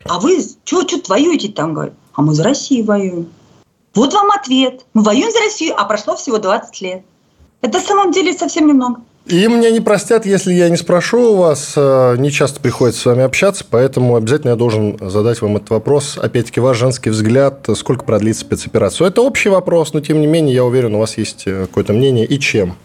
[0.08, 1.94] а вы что, что воюете там, говорю?
[2.14, 3.34] А мы за Россию воюем.
[3.96, 4.86] Вот вам ответ.
[4.94, 7.04] Мы воюем за Россию, а прошло всего 20 лет.
[7.62, 9.02] Это на самом деле совсем немного.
[9.26, 11.74] И мне не простят, если я не спрошу у вас.
[11.76, 16.20] Э, не часто приходится с вами общаться, поэтому обязательно я должен задать вам этот вопрос.
[16.22, 19.08] Опять-таки, ваш женский взгляд, сколько продлится спецоперация?
[19.08, 22.26] Это общий вопрос, но тем не менее, я уверен, у вас есть э, какое-то мнение.
[22.26, 22.76] И чем?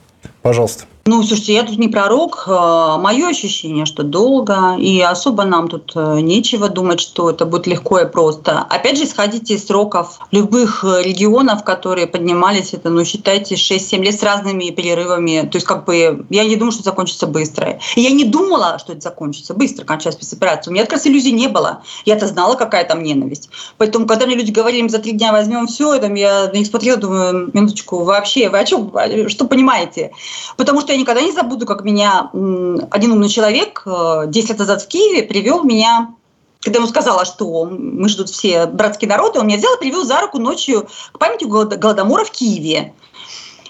[0.40, 0.84] Пожалуйста.
[1.10, 2.44] Ну, слушайте, я тут не пророк.
[2.46, 7.66] Э, Мое ощущение, что долго, и особо нам тут э, нечего думать, что это будет
[7.66, 8.60] легко и просто.
[8.60, 14.20] Опять же, исходите из сроков любых э, регионов, которые поднимались, это, ну, считайте, 6-7 лет
[14.20, 15.48] с разными перерывами.
[15.50, 17.80] То есть, как бы, я не думаю, что закончится быстро.
[17.96, 20.70] И я не думала, что это закончится быстро, кончая спецоперацию.
[20.70, 21.82] У меня как раз иллюзий не было.
[22.04, 23.50] Я-то знала, какая там ненависть.
[23.78, 26.98] Поэтому, когда мне люди говорили, за три дня возьмем все, там, я на них смотрела,
[26.98, 28.92] думаю, минуточку, вообще, вы о чем,
[29.26, 30.12] что понимаете?
[30.56, 32.30] Потому что я никогда не забуду, как меня
[32.90, 36.14] один умный человек 10 э, лет назад в Киеве привел меня
[36.62, 40.20] когда ему сказала, что мы ждут все братские народы, он меня взял и привел за
[40.20, 42.92] руку ночью к памяти Голодомора в Киеве.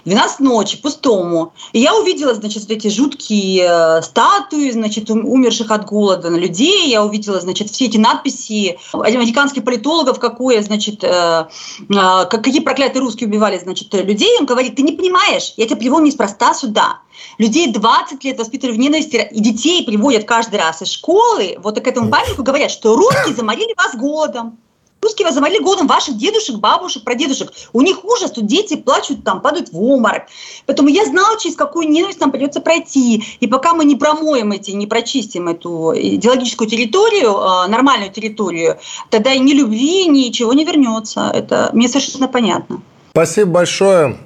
[0.05, 1.53] 12 ночи, пустому.
[1.73, 6.89] И я увидела, значит, эти жуткие э, статуи, значит, умерших от голода на людей.
[6.89, 11.47] Я увидела, значит, все эти надписи американских политологов, какое, значит, э,
[11.89, 14.37] э, какие проклятые русские убивали, значит, людей.
[14.39, 17.01] Он говорит, ты не понимаешь, я тебя привел неспроста сюда.
[17.39, 21.87] Людей 20 лет воспитывали в ненависти, и детей приводят каждый раз из школы, вот к
[21.87, 24.59] этому памятнику говорят, что русские заморили вас голодом.
[25.03, 27.53] Русские завалили голодом ваших дедушек, бабушек, прадедушек.
[27.73, 30.25] У них ужас, тут дети плачут, там, падают в обморок.
[30.67, 33.25] Поэтому я знала, через какую ненависть нам придется пройти.
[33.41, 39.33] И пока мы не промоем эти, не прочистим эту идеологическую территорию, а, нормальную территорию, тогда
[39.33, 41.31] и ни любви, ничего не вернется.
[41.33, 42.83] Это мне совершенно понятно.
[43.13, 44.19] Спасибо большое.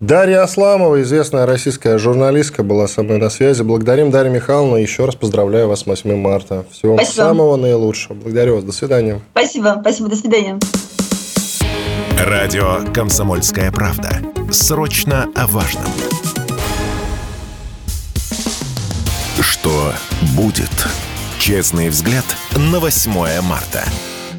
[0.00, 3.64] Дарья Асламова, известная российская журналистка, была со мной на связи.
[3.64, 4.76] Благодарим, Дарья Михайловна.
[4.76, 6.64] Еще раз поздравляю вас с 8 марта.
[6.70, 8.14] Всего вам самого наилучшего.
[8.14, 8.64] Благодарю вас.
[8.64, 9.20] До свидания.
[9.32, 9.76] Спасибо.
[9.80, 10.08] Спасибо.
[10.08, 10.60] До свидания.
[12.16, 14.10] Радио «Комсомольская правда».
[14.52, 15.82] Срочно о важном.
[19.40, 19.92] Что
[20.36, 20.70] будет?
[21.40, 22.24] Честный взгляд
[22.56, 23.82] на 8 марта.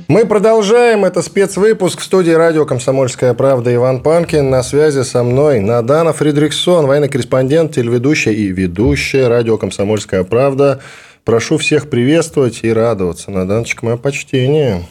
[0.09, 1.05] Мы продолжаем.
[1.05, 4.49] Это спецвыпуск в студии радио «Комсомольская правда» Иван Панкин.
[4.49, 10.81] На связи со мной Надана Фридриксон, военный корреспондент, телеведущая и ведущая радио «Комсомольская правда».
[11.25, 13.29] Прошу всех приветствовать и радоваться.
[13.29, 14.87] Наданочка, мое почтение.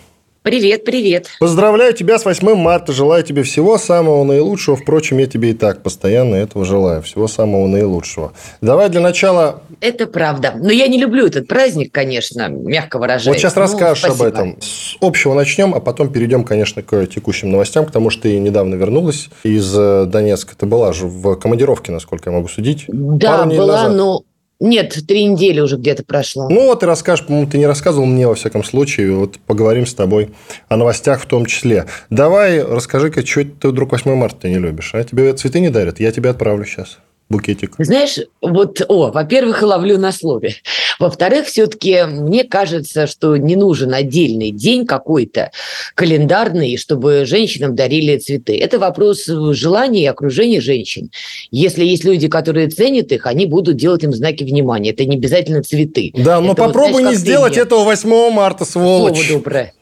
[0.48, 1.26] Привет, привет.
[1.40, 2.94] Поздравляю тебя с 8 марта.
[2.94, 4.76] Желаю тебе всего самого наилучшего.
[4.76, 7.02] Впрочем, я тебе и так постоянно этого желаю.
[7.02, 8.32] Всего самого наилучшего.
[8.62, 9.62] Давай для начала...
[9.82, 10.54] Это правда.
[10.56, 13.26] Но я не люблю этот праздник, конечно, мягко выражаясь.
[13.26, 14.26] Вот сейчас ну, расскажешь спасибо.
[14.26, 14.62] об этом.
[14.62, 19.28] С общего начнем, а потом перейдем, конечно, к текущим новостям, потому что ты недавно вернулась
[19.42, 20.56] из э, Донецка.
[20.56, 22.86] Ты была же в командировке, насколько я могу судить.
[22.88, 23.92] Да, была, назад.
[23.94, 24.22] но
[24.60, 26.48] нет, три недели уже где-то прошло.
[26.48, 29.12] Ну, вот ты расскажешь, по-моему, ты не рассказывал мне, во всяком случае.
[29.14, 30.30] Вот поговорим с тобой
[30.68, 31.86] о новостях в том числе.
[32.10, 34.94] Давай, расскажи-ка, что ты вдруг 8 марта не любишь?
[34.94, 36.00] А тебе цветы не дарят?
[36.00, 37.74] Я тебе отправлю сейчас букетик?
[37.78, 40.54] Знаешь, вот, о, во-первых, ловлю на слове.
[40.98, 45.50] Во-вторых, все-таки мне кажется, что не нужен отдельный день какой-то
[45.94, 48.58] календарный, чтобы женщинам дарили цветы.
[48.58, 51.10] Это вопрос желания и окружения женщин.
[51.50, 54.90] Если есть люди, которые ценят их, они будут делать им знаки внимания.
[54.90, 56.12] Это не обязательно цветы.
[56.16, 59.16] Да, но это попробуй вот, знаешь, не сделать этого 8 марта, сволочь.
[59.16, 59.74] Слово доброе.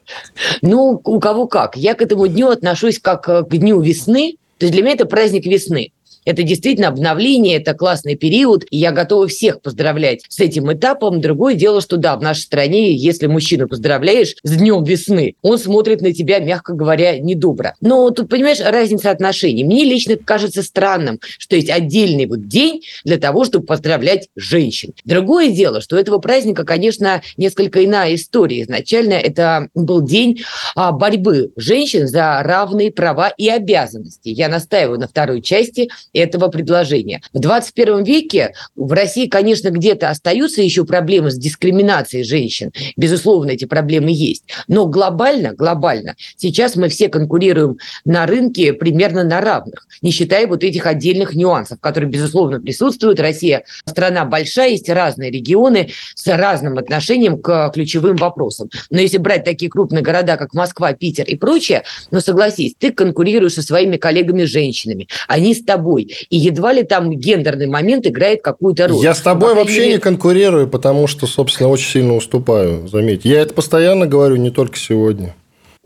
[0.62, 1.76] Ну, у кого как.
[1.76, 4.36] Я к этому дню отношусь как к дню весны.
[4.58, 5.92] То есть для меня это праздник весны.
[6.26, 11.20] Это действительно обновление, это классный период, и я готова всех поздравлять с этим этапом.
[11.20, 16.02] Другое дело, что да, в нашей стране, если мужчину поздравляешь с днем весны, он смотрит
[16.02, 17.74] на тебя, мягко говоря, недобро.
[17.80, 19.62] Но тут, понимаешь, разница отношений.
[19.62, 24.94] Мне лично кажется странным, что есть отдельный вот день для того, чтобы поздравлять женщин.
[25.04, 28.62] Другое дело, что у этого праздника, конечно, несколько иная история.
[28.62, 30.42] Изначально это был день
[30.74, 34.28] а, борьбы женщин за равные права и обязанности.
[34.30, 37.22] Я настаиваю на второй части этого предложения.
[37.32, 42.72] В 21 веке в России, конечно, где-то остаются еще проблемы с дискриминацией женщин.
[42.96, 44.44] Безусловно, эти проблемы есть.
[44.68, 50.64] Но глобально, глобально, сейчас мы все конкурируем на рынке примерно на равных, не считая вот
[50.64, 53.20] этих отдельных нюансов, которые, безусловно, присутствуют.
[53.20, 58.70] Россия страна большая, есть разные регионы с разным отношением к ключевым вопросам.
[58.90, 63.54] Но если брать такие крупные города, как Москва, Питер и прочее, ну, согласись, ты конкурируешь
[63.54, 66.05] со своими коллегами-женщинами, они с тобой.
[66.30, 69.02] И едва ли там гендерный момент играет какую-то роль.
[69.02, 69.92] Я с тобой По вообще мере...
[69.94, 73.24] не конкурирую, потому что, собственно, очень сильно уступаю, заметь.
[73.24, 75.34] Я это постоянно говорю, не только сегодня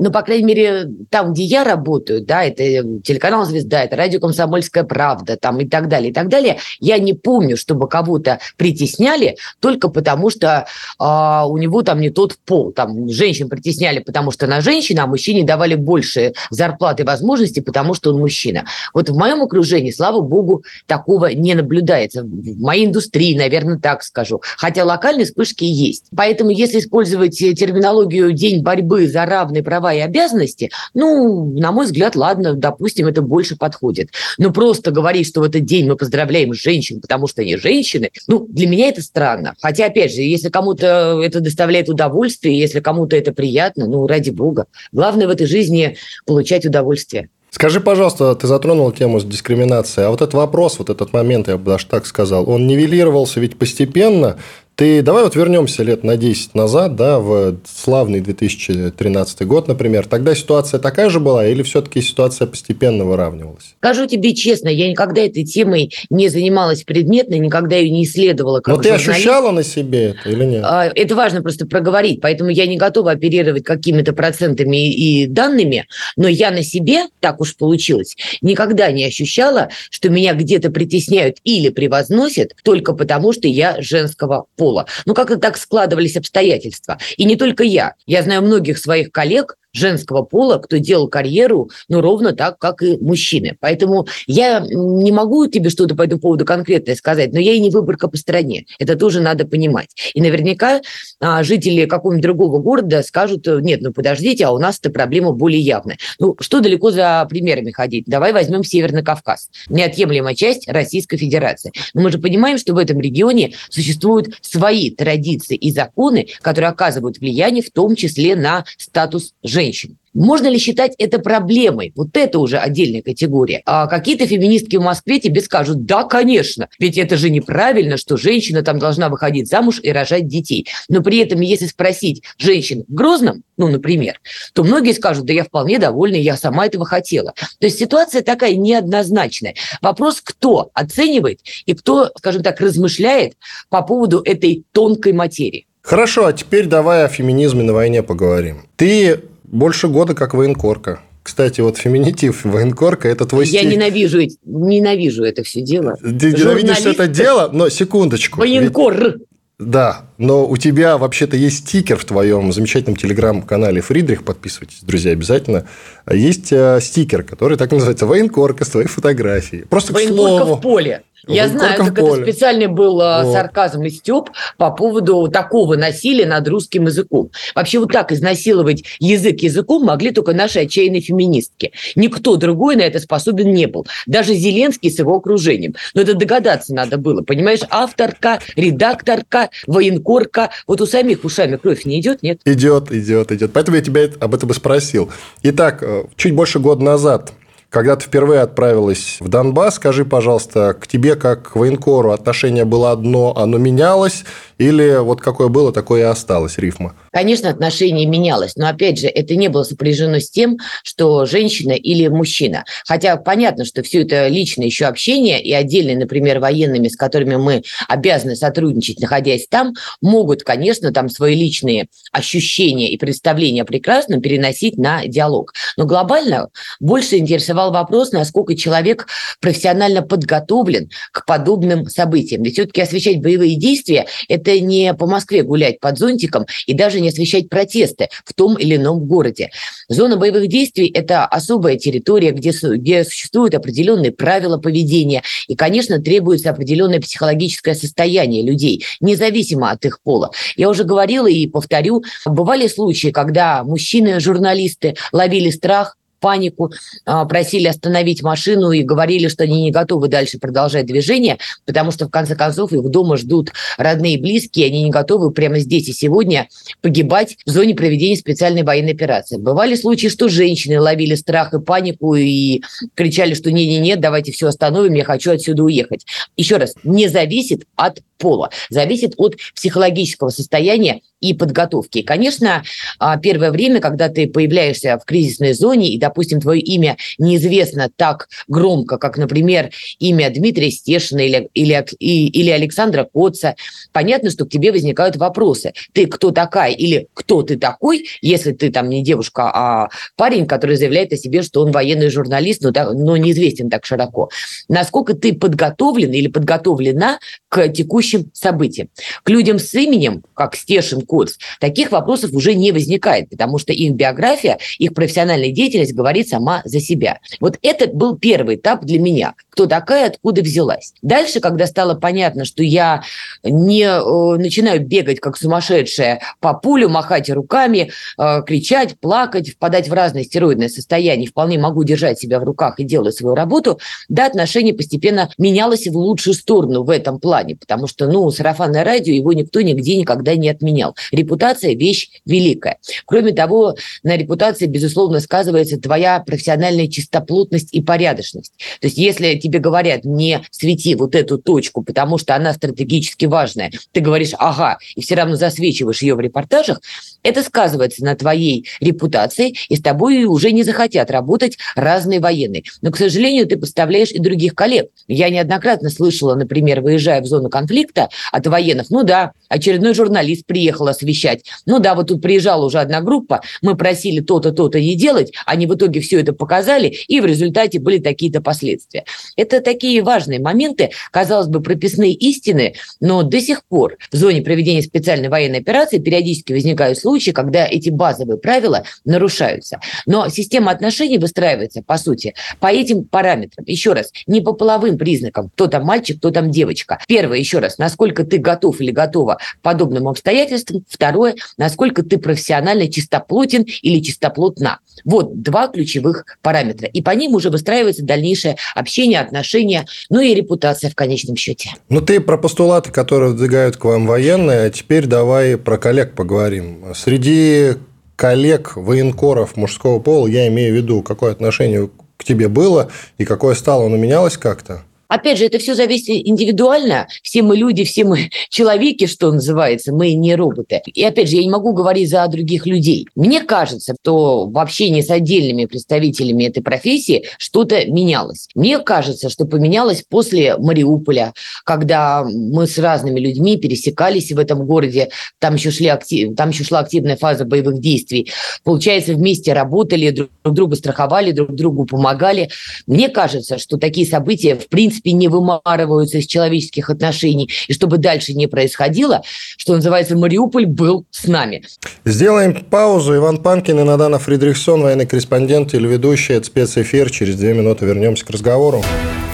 [0.01, 2.63] ну, по крайней мере, там, где я работаю, да, это
[3.03, 7.13] телеканал «Звезда», это радио «Комсомольская правда», там и так далее, и так далее, я не
[7.13, 10.67] помню, чтобы кого-то притесняли только потому, что
[10.99, 11.05] э,
[11.47, 12.73] у него там не тот пол.
[12.73, 17.93] Там женщин притесняли, потому что она женщина, а мужчине давали больше зарплаты и возможностей, потому
[17.93, 18.65] что он мужчина.
[18.95, 22.23] Вот в моем окружении, слава богу, такого не наблюдается.
[22.23, 24.41] В моей индустрии, наверное, так скажу.
[24.57, 26.07] Хотя локальные вспышки есть.
[26.17, 31.87] Поэтому, если использовать терминологию «день борьбы за равные права права и обязанности, ну, на мой
[31.87, 34.11] взгляд, ладно, допустим, это больше подходит.
[34.39, 38.47] Но просто говорить, что в этот день мы поздравляем женщин, потому что они женщины, ну,
[38.49, 39.55] для меня это странно.
[39.61, 44.67] Хотя, опять же, если кому-то это доставляет удовольствие, если кому-то это приятно, ну, ради бога.
[44.93, 47.29] Главное в этой жизни получать удовольствие.
[47.51, 51.59] Скажи, пожалуйста, ты затронул тему с дискриминацией, а вот этот вопрос, вот этот момент, я
[51.59, 54.39] бы даже так сказал, он нивелировался ведь постепенно
[54.81, 60.07] ты давай вот вернемся лет на 10 назад, да, в славный 2013 год, например.
[60.07, 63.75] Тогда ситуация такая же была или все-таки ситуация постепенно выравнивалась?
[63.79, 68.77] Скажу тебе честно, я никогда этой темой не занималась предметно, никогда ее не исследовала как
[68.77, 70.65] Но ты ощущала на себе это или нет?
[70.65, 76.27] А, это важно просто проговорить, поэтому я не готова оперировать какими-то процентами и данными, но
[76.27, 82.53] я на себе, так уж получилось, никогда не ощущала, что меня где-то притесняют или превозносят
[82.65, 84.85] только потому, что я женского пола.
[85.07, 86.99] Ну, как-то так складывались обстоятельства.
[87.17, 87.95] И не только я.
[88.07, 92.97] Я знаю многих своих коллег, женского пола, кто делал карьеру, ну, ровно так, как и
[92.99, 93.57] мужчины.
[93.61, 97.71] Поэтому я не могу тебе что-то по этому поводу конкретное сказать, но я и не
[97.71, 98.67] выборка по стране.
[98.79, 99.89] Это тоже надо понимать.
[100.15, 100.81] И наверняка
[101.21, 105.61] а, жители какого-нибудь другого города скажут, нет, ну, подождите, а у нас эта проблема более
[105.61, 105.99] явная.
[106.19, 108.05] Ну, что далеко за примерами ходить?
[108.07, 109.51] Давай возьмем Северный Кавказ.
[109.69, 111.73] Неотъемлемая часть Российской Федерации.
[111.95, 117.19] Но мы же понимаем, что в этом регионе существуют свои традиции и законы, которые оказывают
[117.19, 119.99] влияние в том числе на статус женщин женщин.
[120.15, 121.93] Можно ли считать это проблемой?
[121.95, 123.63] Вот это уже отдельная категория.
[123.65, 128.63] А какие-то феминистки в Москве тебе скажут, да, конечно, ведь это же неправильно, что женщина
[128.63, 130.67] там должна выходить замуж и рожать детей.
[130.89, 134.21] Но при этом, если спросить женщин в Грозном, ну, например,
[134.53, 137.35] то многие скажут, да я вполне довольна, я сама этого хотела.
[137.61, 139.55] То есть ситуация такая неоднозначная.
[139.83, 143.35] Вопрос, кто оценивает и кто, скажем так, размышляет
[143.69, 145.67] по поводу этой тонкой материи.
[145.83, 148.69] Хорошо, а теперь давай о феминизме на войне поговорим.
[148.77, 149.21] Ты
[149.51, 151.01] больше года как военкорка.
[151.23, 153.73] Кстати, вот феминитив военкорка– это твой Я стиль.
[153.73, 155.97] ненавижу, ненавижу это все дело.
[156.01, 158.41] Ты ненавидишь это дело, но секундочку.
[158.41, 158.95] Военкор.
[158.95, 159.15] Ведь...
[159.59, 165.67] Да, но у тебя вообще-то есть стикер в твоем замечательном телеграм-канале Фридрих, подписывайтесь, друзья, обязательно.
[166.11, 169.65] Есть э, стикер, который так называется «Военкорка» с твоей фотографией.
[169.65, 170.55] Просто Военкорка к слову.
[170.55, 171.03] в поле.
[171.27, 172.23] Я знаю, как поле.
[172.23, 173.33] это специальный был а, вот.
[173.33, 177.31] сарказм и стёб по поводу такого насилия над русским языком.
[177.55, 181.73] Вообще вот так изнасиловать язык языком могли только наши отчаянные феминистки.
[181.95, 183.87] Никто другой на это способен не был.
[184.07, 185.75] Даже Зеленский с его окружением.
[185.95, 187.61] Но это догадаться надо было, понимаешь?
[187.71, 190.51] Авторка, редакторка, военкорка.
[190.67, 192.41] Вот у самих ушами кровь не идет, нет?
[192.45, 193.53] Идет, идет, идет.
[193.53, 195.11] Поэтому я тебя об этом и спросил.
[195.43, 197.33] Итак, э, чуть больше года назад
[197.71, 202.91] когда ты впервые отправилась в Донбасс, скажи, пожалуйста, к тебе как к военкору отношение было
[202.91, 204.25] одно, оно менялось,
[204.59, 206.95] или вот какое было, такое и осталось, рифма?
[207.13, 212.09] Конечно, отношение менялось, но, опять же, это не было сопряжено с тем, что женщина или
[212.09, 212.65] мужчина.
[212.85, 217.63] Хотя понятно, что все это личное еще общение, и отдельные, например, военными, с которыми мы
[217.89, 224.77] обязаны сотрудничать, находясь там, могут, конечно, там свои личные ощущения и представления о прекрасном переносить
[224.77, 225.53] на диалог.
[225.77, 226.49] Но глобально
[226.81, 229.07] больше интересовало задавал вопрос, насколько человек
[229.41, 232.43] профессионально подготовлен к подобным событиям.
[232.43, 237.09] Ведь все-таки освещать боевые действия– это не по Москве гулять под зонтиком и даже не
[237.09, 239.51] освещать протесты в том или ином городе.
[239.89, 245.23] Зона боевых действий– это особая территория, где, где существуют определенные правила поведения.
[245.49, 250.31] И, конечно, требуется определенное психологическое состояние людей, независимо от их пола.
[250.57, 256.73] Я уже говорила и повторю, бывали случаи, когда мужчины-журналисты ловили страх, панику,
[257.05, 262.07] а, просили остановить машину и говорили, что они не готовы дальше продолжать движение, потому что,
[262.07, 265.93] в конце концов, их дома ждут родные и близкие, они не готовы прямо здесь и
[265.93, 266.49] сегодня
[266.83, 269.37] погибать в зоне проведения специальной военной операции.
[269.37, 272.63] Бывали случаи, что женщины ловили страх и панику и
[272.95, 276.05] кричали, что не-не-не, давайте все остановим, я хочу отсюда уехать.
[276.37, 282.03] Еще раз, не зависит от пола, зависит от психологического состояния и подготовки.
[282.03, 282.63] Конечно,
[282.99, 288.29] а, первое время, когда ты появляешься в кризисной зоне, и, допустим, твое имя неизвестно так
[288.49, 293.57] громко, как, например, имя Дмитрия Стешина или, или, или Александра Коца,
[293.93, 295.73] понятно, что к тебе возникают вопросы.
[295.93, 300.77] Ты кто такая или кто ты такой, если ты там не девушка, а парень, который
[300.77, 304.31] заявляет о себе, что он военный журналист, но, но неизвестен так широко.
[304.69, 307.19] Насколько ты подготовлен или подготовлена
[307.49, 308.89] к текущим событиям.
[309.23, 313.93] К людям с именем, как Стешин, Коц, таких вопросов уже не возникает, потому что их
[313.93, 317.19] биография, их профессиональная деятельность говорит сама за себя.
[317.41, 319.35] Вот это был первый этап для меня.
[319.51, 320.95] Кто такая, откуда взялась.
[321.03, 323.03] Дальше, когда стало понятно, что я
[323.45, 329.93] не э, начинаю бегать как сумасшедшая по пулю, махать руками, э, кричать, плакать, впадать в
[329.93, 334.73] разные стероидные состояния, вполне могу держать себя в руках и делать свою работу, да, отношение
[334.73, 339.61] постепенно менялось в лучшую сторону в этом плане, потому что, ну, сарафанное радио, его никто
[339.61, 340.97] нигде никогда не отменял.
[341.13, 342.79] Репутация– вещь великая.
[343.05, 348.53] Кроме того, на репутации, безусловно, сказывается твоя профессиональная чистоплотность и порядочность.
[348.81, 353.73] То есть если тебе говорят, не свети вот эту точку, потому что она стратегически важная,
[353.91, 356.81] ты говоришь, ага, и все равно засвечиваешь ее в репортажах,
[357.23, 362.65] это сказывается на твоей репутации, и с тобой уже не захотят работать разные военные.
[362.83, 364.89] Но, к сожалению, ты поставляешь и других коллег.
[365.09, 370.89] Я неоднократно слышала, например, выезжая в зону конфликта от военных, ну да, очередной журналист приехал
[370.89, 371.45] освещать.
[371.67, 375.67] Ну да, вот тут приезжала уже одна группа, мы просили то-то, то-то не делать, они
[375.67, 379.05] в итоге все это показали, и в результате были такие-то последствия.
[379.37, 384.83] Это такие важные моменты, казалось бы, прописные истины, но до сих пор в зоне проведения
[384.83, 389.81] специальной военной операции периодически возникают случаи, случаи, когда эти базовые правила нарушаются.
[390.07, 393.65] Но система отношений выстраивается, по сути, по этим параметрам.
[393.67, 397.01] Еще раз, не по половым признакам, кто там мальчик, кто там девочка.
[397.09, 400.85] Первое, еще раз, насколько ты готов или готова к подобным обстоятельствам.
[400.89, 404.79] Второе, насколько ты профессионально чистоплотен или чистоплотна.
[405.05, 406.87] Вот два ключевых параметра.
[406.87, 411.71] И по ним уже выстраивается дальнейшее общение, отношения, ну и репутация в конечном счете.
[411.89, 416.85] Ну, ты про постулаты, которые выдвигают к вам военные, а теперь давай про коллег поговорим.
[417.03, 417.77] Среди
[418.15, 423.55] коллег военкоров мужского пола я имею в виду, какое отношение к тебе было и какое
[423.55, 424.83] стало, оно менялось как-то?
[425.11, 427.09] Опять же, это все зависит индивидуально.
[427.25, 430.81] Все мы люди, все мы человеки, что называется, мы не роботы.
[430.87, 433.09] И опять же, я не могу говорить за других людей.
[433.17, 438.47] Мне кажется, что в общении с отдельными представителями этой профессии что-то менялось.
[438.55, 445.11] Мне кажется, что поменялось после Мариуполя, когда мы с разными людьми пересекались в этом городе,
[445.41, 448.31] там еще, шли актив, там еще шла активная фаза боевых действий.
[448.63, 452.49] Получается, вместе работали, друг друга страховали, друг другу помогали.
[452.87, 457.99] Мне кажется, что такие события, в принципе, принципе не вымарываются из человеческих отношений, и чтобы
[457.99, 459.23] дальше не происходило,
[459.57, 461.65] что называется, Мариуполь был с нами.
[462.05, 463.17] Сделаем паузу.
[463.17, 466.35] Иван Панкин и Надана Фридрихсон, военный корреспондент или ведущий.
[466.35, 467.11] Это спецэфир.
[467.11, 468.83] Через две минуты вернемся к разговору.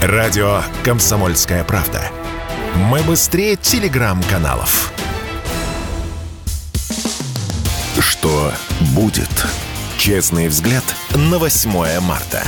[0.02, 2.02] Радио «Комсомольская правда».
[2.90, 4.92] Мы быстрее телеграм-каналов.
[7.98, 8.52] Что
[8.94, 9.30] будет?
[9.96, 12.42] Честный взгляд на 8 марта.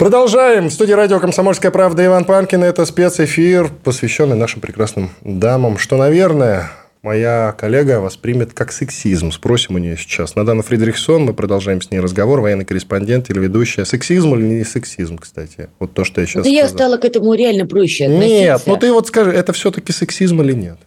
[0.00, 0.68] Продолжаем.
[0.68, 2.64] В студии радио «Комсомольская правда» Иван Панкин.
[2.64, 6.70] Это спецэфир, посвященный нашим прекрасным дамам, что, наверное,
[7.02, 9.30] моя коллега воспримет как сексизм.
[9.30, 10.36] Спросим у нее сейчас.
[10.36, 13.84] Надана Фридрихсон, мы продолжаем с ней разговор, военный корреспондент или ведущая.
[13.84, 15.68] Сексизм или не сексизм, кстати?
[15.78, 16.54] Вот то, что я сейчас Да сказал.
[16.54, 18.34] я стала к этому реально проще относиться.
[18.34, 20.78] Нет, ну ты вот скажи, это все-таки сексизм или нет?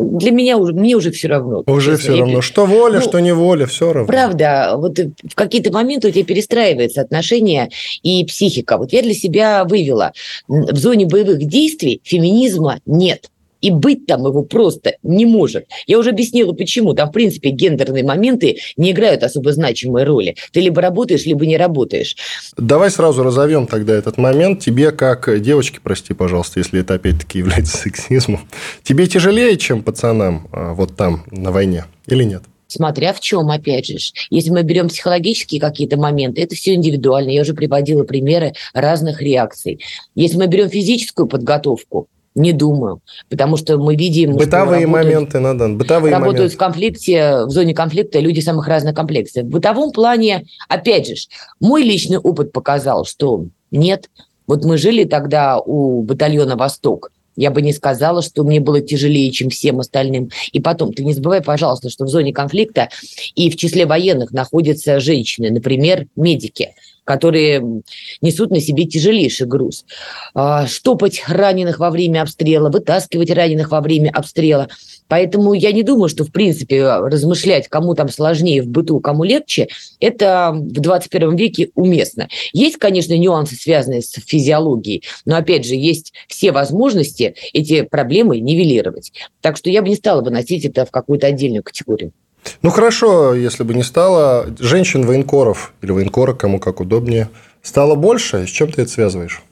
[0.00, 1.62] Для меня уже, мне уже все равно.
[1.66, 2.40] Уже все равно.
[2.40, 4.06] Что воля, ну, что не воля, все равно.
[4.06, 7.68] Правда, вот в какие-то моменты у тебя перестраивается отношение
[8.02, 8.78] и психика.
[8.78, 10.12] Вот я для себя вывела,
[10.48, 13.30] в зоне боевых действий феминизма нет.
[13.60, 15.66] И быть там его просто не может.
[15.86, 16.94] Я уже объяснила, почему.
[16.94, 20.36] Там, в принципе, гендерные моменты не играют особо значимой роли.
[20.52, 22.16] Ты либо работаешь, либо не работаешь.
[22.56, 24.60] Давай сразу разовьем тогда этот момент.
[24.60, 28.48] Тебе, как девочке, прости, пожалуйста, если это опять-таки является сексизмом,
[28.82, 32.42] тебе тяжелее, чем пацанам а, вот там на войне или нет?
[32.70, 33.96] смотря в чем, опять же.
[34.30, 37.30] Если мы берем психологические какие-то моменты, это все индивидуально.
[37.30, 39.80] Я уже приводила примеры разных реакций.
[40.14, 42.08] Если мы берем физическую подготовку,
[42.40, 44.36] не думаю, потому что мы видим...
[44.36, 46.54] Бытовые работают, моменты, надо, бытовые Работают моменты.
[46.54, 49.44] в конфликте, в зоне конфликта люди самых разных комплексов.
[49.44, 51.14] В бытовом плане, опять же,
[51.60, 54.10] мой личный опыт показал, что нет.
[54.46, 59.30] Вот мы жили тогда у батальона «Восток», я бы не сказала, что мне было тяжелее,
[59.30, 60.30] чем всем остальным.
[60.52, 62.90] И потом, ты не забывай, пожалуйста, что в зоне конфликта
[63.34, 66.74] и в числе военных находятся женщины, например, медики
[67.10, 67.82] которые
[68.20, 69.84] несут на себе тяжелейший груз.
[70.32, 74.68] А, штопать раненых во время обстрела, вытаскивать раненых во время обстрела.
[75.08, 79.66] Поэтому я не думаю, что, в принципе, размышлять, кому там сложнее в быту, кому легче,
[79.98, 82.28] это в 21 веке уместно.
[82.52, 89.12] Есть, конечно, нюансы, связанные с физиологией, но, опять же, есть все возможности эти проблемы нивелировать.
[89.40, 92.12] Так что я бы не стала выносить это в какую-то отдельную категорию.
[92.62, 97.28] Ну хорошо, если бы не стало женщин-военкоров или военкора, кому как удобнее,
[97.62, 98.46] стало больше.
[98.46, 99.42] С чем ты это связываешь?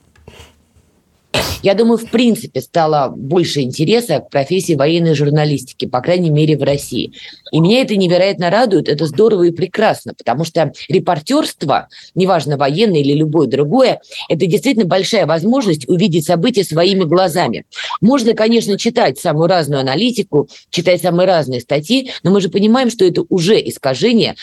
[1.62, 6.62] Я думаю, в принципе, стало больше интереса к профессии военной журналистики, по крайней мере, в
[6.62, 7.12] России.
[7.50, 13.12] И меня это невероятно радует, это здорово и прекрасно, потому что репортерство, неважно, военное или
[13.12, 17.64] любое другое, это действительно большая возможность увидеть события своими глазами.
[18.00, 23.04] Можно, конечно, читать самую разную аналитику, читать самые разные статьи, но мы же понимаем, что
[23.04, 24.36] это уже искажение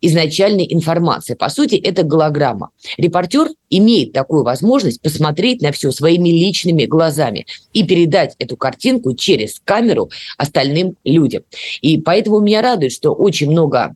[0.00, 1.34] изначальной информации.
[1.34, 2.70] По сути, это голограмма.
[2.96, 9.60] Репортер имеет такую возможность посмотреть на все своими личными глазами и передать эту картинку через
[9.64, 11.42] камеру остальным людям.
[11.80, 13.94] И поэтому меня радует, что очень много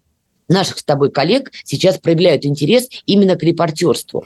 [0.48, 4.24] наших с тобой коллег сейчас проявляют интерес именно к репортерству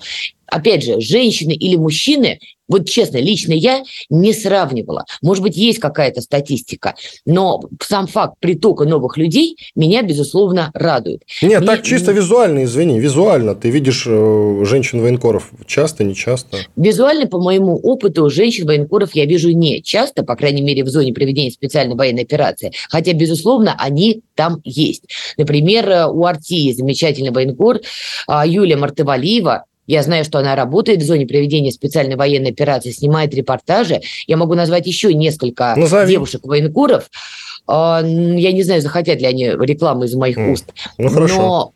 [0.50, 2.38] опять же, женщины или мужчины,
[2.68, 5.06] вот честно, лично я не сравнивала.
[5.22, 6.94] Может быть, есть какая-то статистика,
[7.24, 11.22] но сам факт притока новых людей меня, безусловно, радует.
[11.40, 11.66] Нет, Мне...
[11.66, 13.54] так чисто визуально, извини, визуально.
[13.54, 16.58] Ты видишь э, женщин-военкоров часто, не часто?
[16.76, 21.50] Визуально, по моему опыту, женщин-военкоров я вижу не часто, по крайней мере, в зоне проведения
[21.50, 22.72] специальной военной операции.
[22.90, 25.04] Хотя, безусловно, они там есть.
[25.38, 27.80] Например, э, у Арти замечательный военкор
[28.26, 33.34] а, Юлия Мартывалиева, я знаю, что она работает в зоне проведения специальной военной операции, снимает
[33.34, 34.02] репортажи.
[34.26, 36.12] Я могу назвать еще несколько Назови.
[36.12, 37.10] девушек-военкуров.
[37.66, 40.52] А, я не знаю, захотят ли они рекламу из моих mm.
[40.52, 40.66] уст.
[40.98, 41.36] Ну, хорошо.
[41.36, 41.72] Но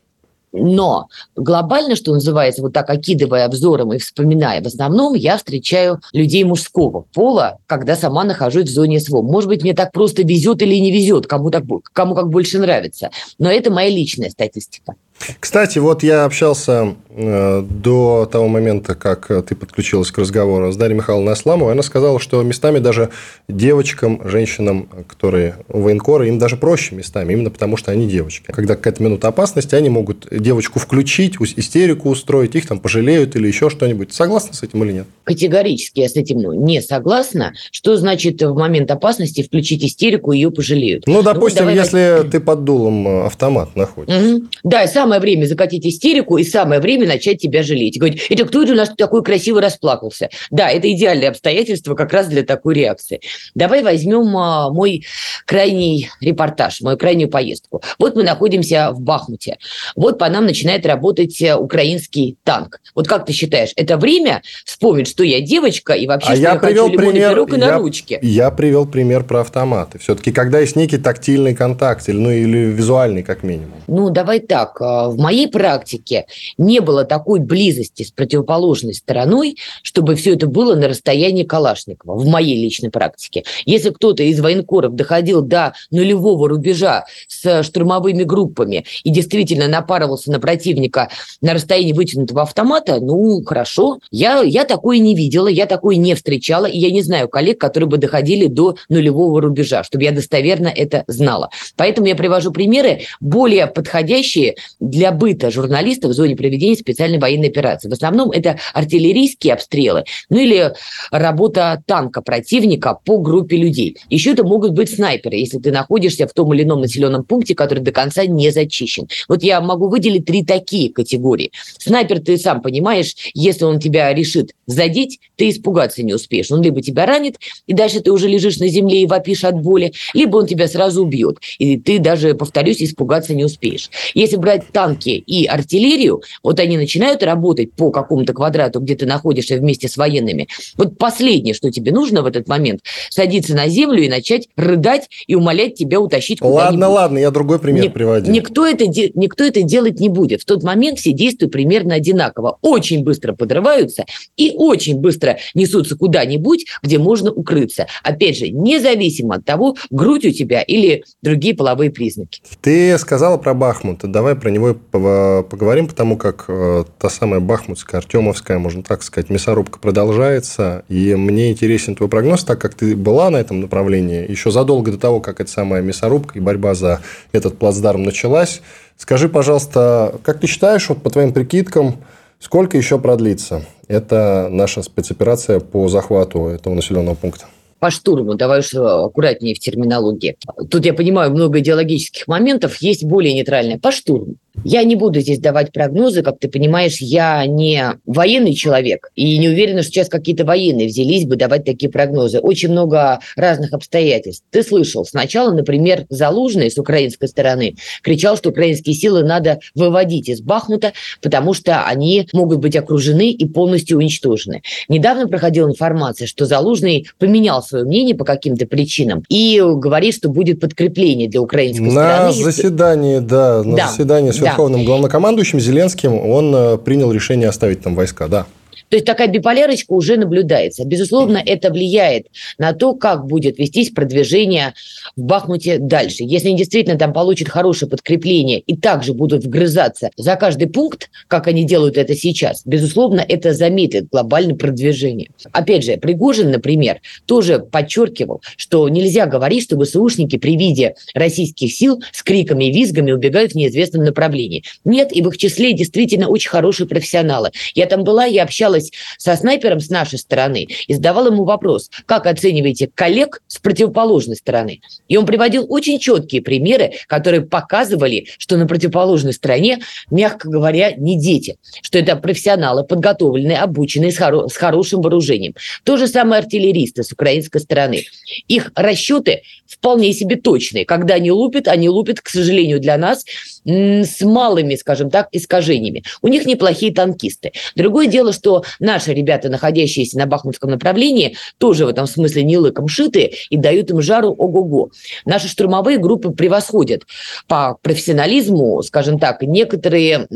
[0.52, 6.44] но глобально, что называется, вот так окидывая обзором и вспоминая, в основном я встречаю людей
[6.44, 9.22] мужского пола, когда сама нахожусь в зоне СВО.
[9.22, 13.10] Может быть, мне так просто везет или не везет, кому, так, кому как больше нравится.
[13.38, 14.94] Но это моя личная статистика.
[15.38, 20.96] Кстати, вот я общался э, до того момента, как ты подключилась к разговору с Дарьей
[20.96, 21.72] Михайловной Асламовой.
[21.72, 23.10] Она сказала, что местами даже
[23.48, 28.46] девочкам, женщинам, которые военкоры, им даже проще местами, именно потому что они девочки.
[28.50, 33.70] Когда какая-то минута опасности, они могут девочку включить, истерику устроить, их там пожалеют или еще
[33.70, 34.12] что-нибудь.
[34.12, 35.06] Согласна с этим или нет?
[35.24, 37.52] Категорически я с этим ну, не согласна.
[37.70, 41.06] Что значит в момент опасности включить истерику, ее пожалеют?
[41.06, 41.84] Ну, допустим, ну, давай...
[41.84, 44.36] если ты под дулом э, автомат находишься.
[44.36, 44.44] Угу.
[44.64, 47.98] Да, сам самое время закатить истерику и самое время начать тебя жалеть.
[47.98, 50.30] Говорить, это кто это у нас такой красивый расплакался?
[50.50, 53.20] Да, это идеальное обстоятельство как раз для такой реакции.
[53.54, 55.04] Давай возьмем а, мой
[55.46, 57.82] крайний репортаж, мою крайнюю поездку.
[57.98, 59.58] Вот мы находимся в Бахмуте.
[59.96, 62.80] Вот по нам начинает работать э, украинский танк.
[62.94, 66.52] Вот как ты считаешь, это время вспомнить, что я девочка и вообще, а что я,
[66.52, 68.18] я привел хочу пример, пирог и я, на ручке?
[68.22, 69.98] Я привел пример про автоматы.
[69.98, 73.82] Все-таки, когда есть некий тактильный контакт, ну или визуальный как минимум.
[73.86, 74.80] Ну, давай так.
[75.02, 76.26] А, в моей практике
[76.58, 82.26] не было такой близости с противоположной стороной, чтобы все это было на расстоянии Калашникова, в
[82.26, 83.44] моей личной практике.
[83.64, 90.40] Если кто-то из военкоров доходил до нулевого рубежа с штурмовыми группами и действительно напарывался на
[90.40, 91.08] противника
[91.40, 93.98] на расстоянии вытянутого автомата, ну, хорошо.
[94.10, 97.88] Я, я такое не видела, я такое не встречала, и я не знаю коллег, которые
[97.88, 101.50] бы доходили до нулевого рубежа, чтобы я достоверно это знала.
[101.76, 107.88] Поэтому я привожу примеры более подходящие для быта журналиста в зоне проведения специальной военной операции.
[107.88, 110.72] В основном это артиллерийские обстрелы, ну или
[111.10, 113.96] работа танка противника по группе людей.
[114.10, 117.80] Еще это могут быть снайперы, если ты находишься в том или ином населенном пункте, который
[117.80, 119.08] до конца не зачищен.
[119.28, 121.52] Вот я могу выделить три такие категории.
[121.78, 126.50] Снайпер, ты сам понимаешь, если он тебя решит задеть, ты испугаться не успеешь.
[126.50, 129.92] Он либо тебя ранит, и дальше ты уже лежишь на земле и вопишь от боли,
[130.12, 133.90] либо он тебя сразу убьет, и ты даже, повторюсь, испугаться не успеешь.
[134.14, 139.56] Если брать танки и артиллерию, вот они начинают работать по какому-то квадрату, где ты находишься
[139.56, 140.48] вместе с военными.
[140.76, 145.34] Вот последнее, что тебе нужно в этот момент, садиться на землю и начать рыдать и
[145.34, 146.80] умолять тебя утащить куда-нибудь.
[146.80, 148.32] Ладно, ладно, я другой пример Ник- приводил.
[148.32, 150.42] Никто это, никто это делать не будет.
[150.42, 152.58] В тот момент все действуют примерно одинаково.
[152.62, 154.04] Очень быстро подрываются
[154.36, 157.86] и очень быстро несутся куда-нибудь, где можно укрыться.
[158.02, 162.40] Опять же, независимо от того, грудь у тебя или другие половые признаки.
[162.60, 164.00] Ты сказала про Бахмут.
[164.02, 169.78] Давай про него поговорим, потому как э, та самая Бахмутская, Артемовская, можно так сказать, мясорубка
[169.78, 170.84] продолжается.
[170.88, 174.98] И мне интересен твой прогноз, так как ты была на этом направлении еще задолго до
[174.98, 177.00] того, как эта самая мясорубка и борьба за
[177.32, 178.62] этот плацдарм началась.
[178.96, 181.96] Скажи, пожалуйста, как ты считаешь, вот по твоим прикидкам,
[182.38, 183.64] сколько еще продлится?
[183.88, 187.46] Это наша спецоперация по захвату этого населенного пункта
[187.82, 190.36] по штурму, давай уж аккуратнее в терминологии.
[190.70, 193.76] Тут я понимаю много идеологических моментов, есть более нейтральное.
[193.76, 194.36] По штурму.
[194.64, 199.48] Я не буду здесь давать прогнозы, как ты понимаешь, я не военный человек и не
[199.48, 202.38] уверена, что сейчас какие-то военные взялись бы давать такие прогнозы.
[202.38, 204.44] Очень много разных обстоятельств.
[204.50, 210.40] Ты слышал, сначала, например, Залужный с украинской стороны кричал, что украинские силы надо выводить из
[210.40, 210.92] Бахмута,
[211.22, 214.62] потому что они могут быть окружены и полностью уничтожены.
[214.88, 220.60] Недавно проходила информация, что Залужный поменял свое мнение по каким-то причинам и говорит, что будет
[220.60, 222.26] подкрепление для украинской на стороны.
[222.26, 223.88] На заседании, да, на да.
[223.88, 228.46] заседании верховным главнокомандующим Зеленским он э, принял решение оставить там войска, да.
[228.92, 230.84] То есть такая биполярочка уже наблюдается.
[230.84, 232.26] Безусловно, это влияет
[232.58, 234.74] на то, как будет вестись продвижение
[235.16, 236.24] в Бахмуте дальше.
[236.24, 241.46] Если они действительно там получат хорошее подкрепление и также будут вгрызаться за каждый пункт, как
[241.46, 245.30] они делают это сейчас, безусловно, это замедлит глобальное продвижение.
[245.52, 252.02] Опять же, Пригожин, например, тоже подчеркивал, что нельзя говорить, что ВСУшники при виде российских сил
[252.12, 254.64] с криками и визгами убегают в неизвестном направлении.
[254.84, 257.52] Нет, и в их числе действительно очень хорошие профессионалы.
[257.74, 261.90] Я там была, я общалась общалась со снайпером с нашей стороны и задавала ему вопрос,
[262.06, 264.80] как оцениваете коллег с противоположной стороны.
[265.08, 269.80] И он приводил очень четкие примеры, которые показывали, что на противоположной стороне,
[270.10, 275.54] мягко говоря, не дети, что это профессионалы, подготовленные, обученные, с, хоро- с хорошим вооружением.
[275.84, 278.04] То же самое артиллеристы с украинской стороны.
[278.48, 280.84] Их расчеты вполне себе точные.
[280.84, 283.24] Когда они лупят, они лупят, к сожалению, для нас
[283.64, 286.02] с малыми, скажем так, искажениями.
[286.20, 287.52] У них неплохие танкисты.
[287.76, 292.88] Другое дело, что наши ребята, находящиеся на Бахмутском направлении, тоже в этом смысле не лыком
[292.88, 294.90] шитые и дают им жару ого-го.
[295.24, 297.02] Наши штурмовые группы превосходят
[297.46, 300.26] по профессионализму, скажем так, некоторые,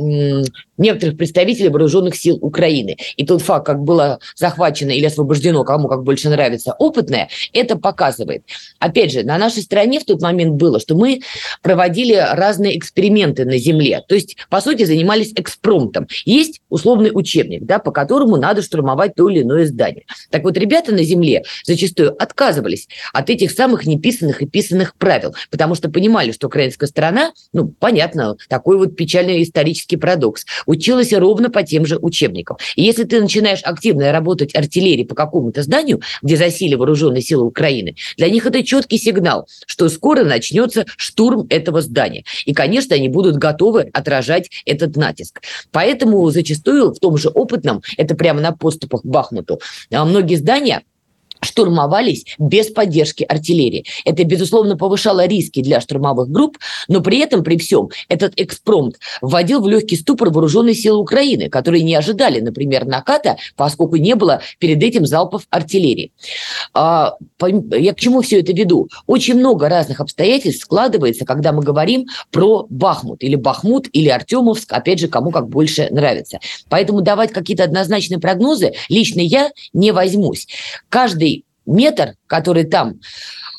[0.77, 2.97] некоторых представителей вооруженных сил Украины.
[3.17, 8.45] И тот факт, как было захвачено или освобождено, кому как больше нравится, опытное, это показывает.
[8.79, 11.23] Опять же, на нашей стороне в тот момент было, что мы
[11.63, 14.03] проводили разные эксперименты на Земле.
[14.07, 16.07] То есть, по сути, занимались экспромтом.
[16.25, 20.05] Есть условный учебник, да, по которому надо штурмовать то или иное здание.
[20.31, 25.75] Так вот, ребята на Земле зачастую отказывались от этих самых неписанных и писанных правил, потому
[25.75, 31.63] что понимали, что украинская сторона, ну, понятно, такой вот печальный исторический парадокс, училась ровно по
[31.63, 32.57] тем же учебникам.
[32.75, 37.97] И если ты начинаешь активно работать артиллерией по какому-то зданию, где засели вооруженные силы Украины,
[38.17, 42.25] для них это четкий сигнал, что скоро начнется штурм этого здания.
[42.45, 45.43] И, конечно, они будут готовы отражать этот натиск.
[45.73, 49.61] Поэтому зачастую в том же опытном это прямо на поступах к Бахмуту,
[49.93, 50.83] а многие здания
[51.41, 53.85] штурмовались без поддержки артиллерии.
[54.05, 56.59] Это, безусловно, повышало риски для штурмовых групп,
[56.89, 61.83] но при этом, при всем, этот экспромт вводил в легкий ступор вооруженные силы Украины, которые
[61.83, 66.13] не ожидали, например, наката, поскольку не было перед этим залпов артиллерии.
[66.75, 68.89] А, я к чему все это веду?
[69.07, 74.99] Очень много разных обстоятельств складывается, когда мы говорим про Бахмут, или Бахмут, или Артемовск, опять
[74.99, 76.39] же, кому как больше нравится.
[76.69, 80.47] Поэтому давать какие-то однозначные прогнозы лично я не возьмусь.
[80.89, 81.36] Каждый
[81.67, 83.01] метр, который там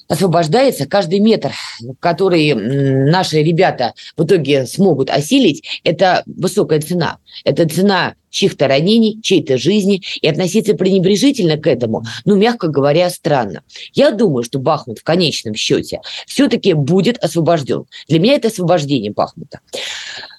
[0.07, 1.51] освобождается, каждый метр,
[1.99, 7.17] который наши ребята в итоге смогут осилить, это высокая цена.
[7.43, 13.63] Это цена чьих-то ранений, чьей-то жизни, и относиться пренебрежительно к этому, ну, мягко говоря, странно.
[13.93, 17.85] Я думаю, что Бахмут в конечном счете все-таки будет освобожден.
[18.07, 19.59] Для меня это освобождение Бахмута.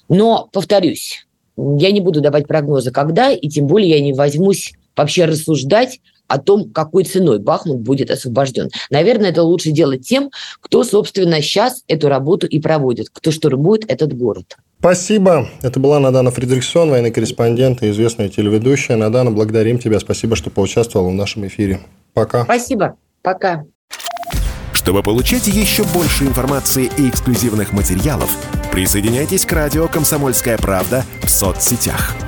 [0.08, 5.26] Но, повторюсь, я не буду давать прогнозы, когда, и тем более я не возьмусь вообще
[5.26, 8.70] рассуждать о том, какой ценой Бахмут будет освобожден.
[8.90, 14.16] Наверное, это лучше делать тем, кто, собственно, сейчас эту работу и проводит, кто штурмует этот
[14.16, 14.56] город.
[14.78, 15.48] Спасибо.
[15.62, 18.96] Это была Надана Фридрихсон, военный корреспондент и известная телеведущая.
[18.96, 19.98] Надана, благодарим тебя.
[19.98, 21.80] Спасибо, что поучаствовала в нашем эфире.
[22.14, 22.44] Пока.
[22.44, 22.96] Спасибо.
[23.22, 23.64] Пока.
[24.72, 28.30] Чтобы получать еще больше информации и эксклюзивных материалов,
[28.70, 32.14] присоединяйтесь к радио «Комсомольская правда» в соцсетях–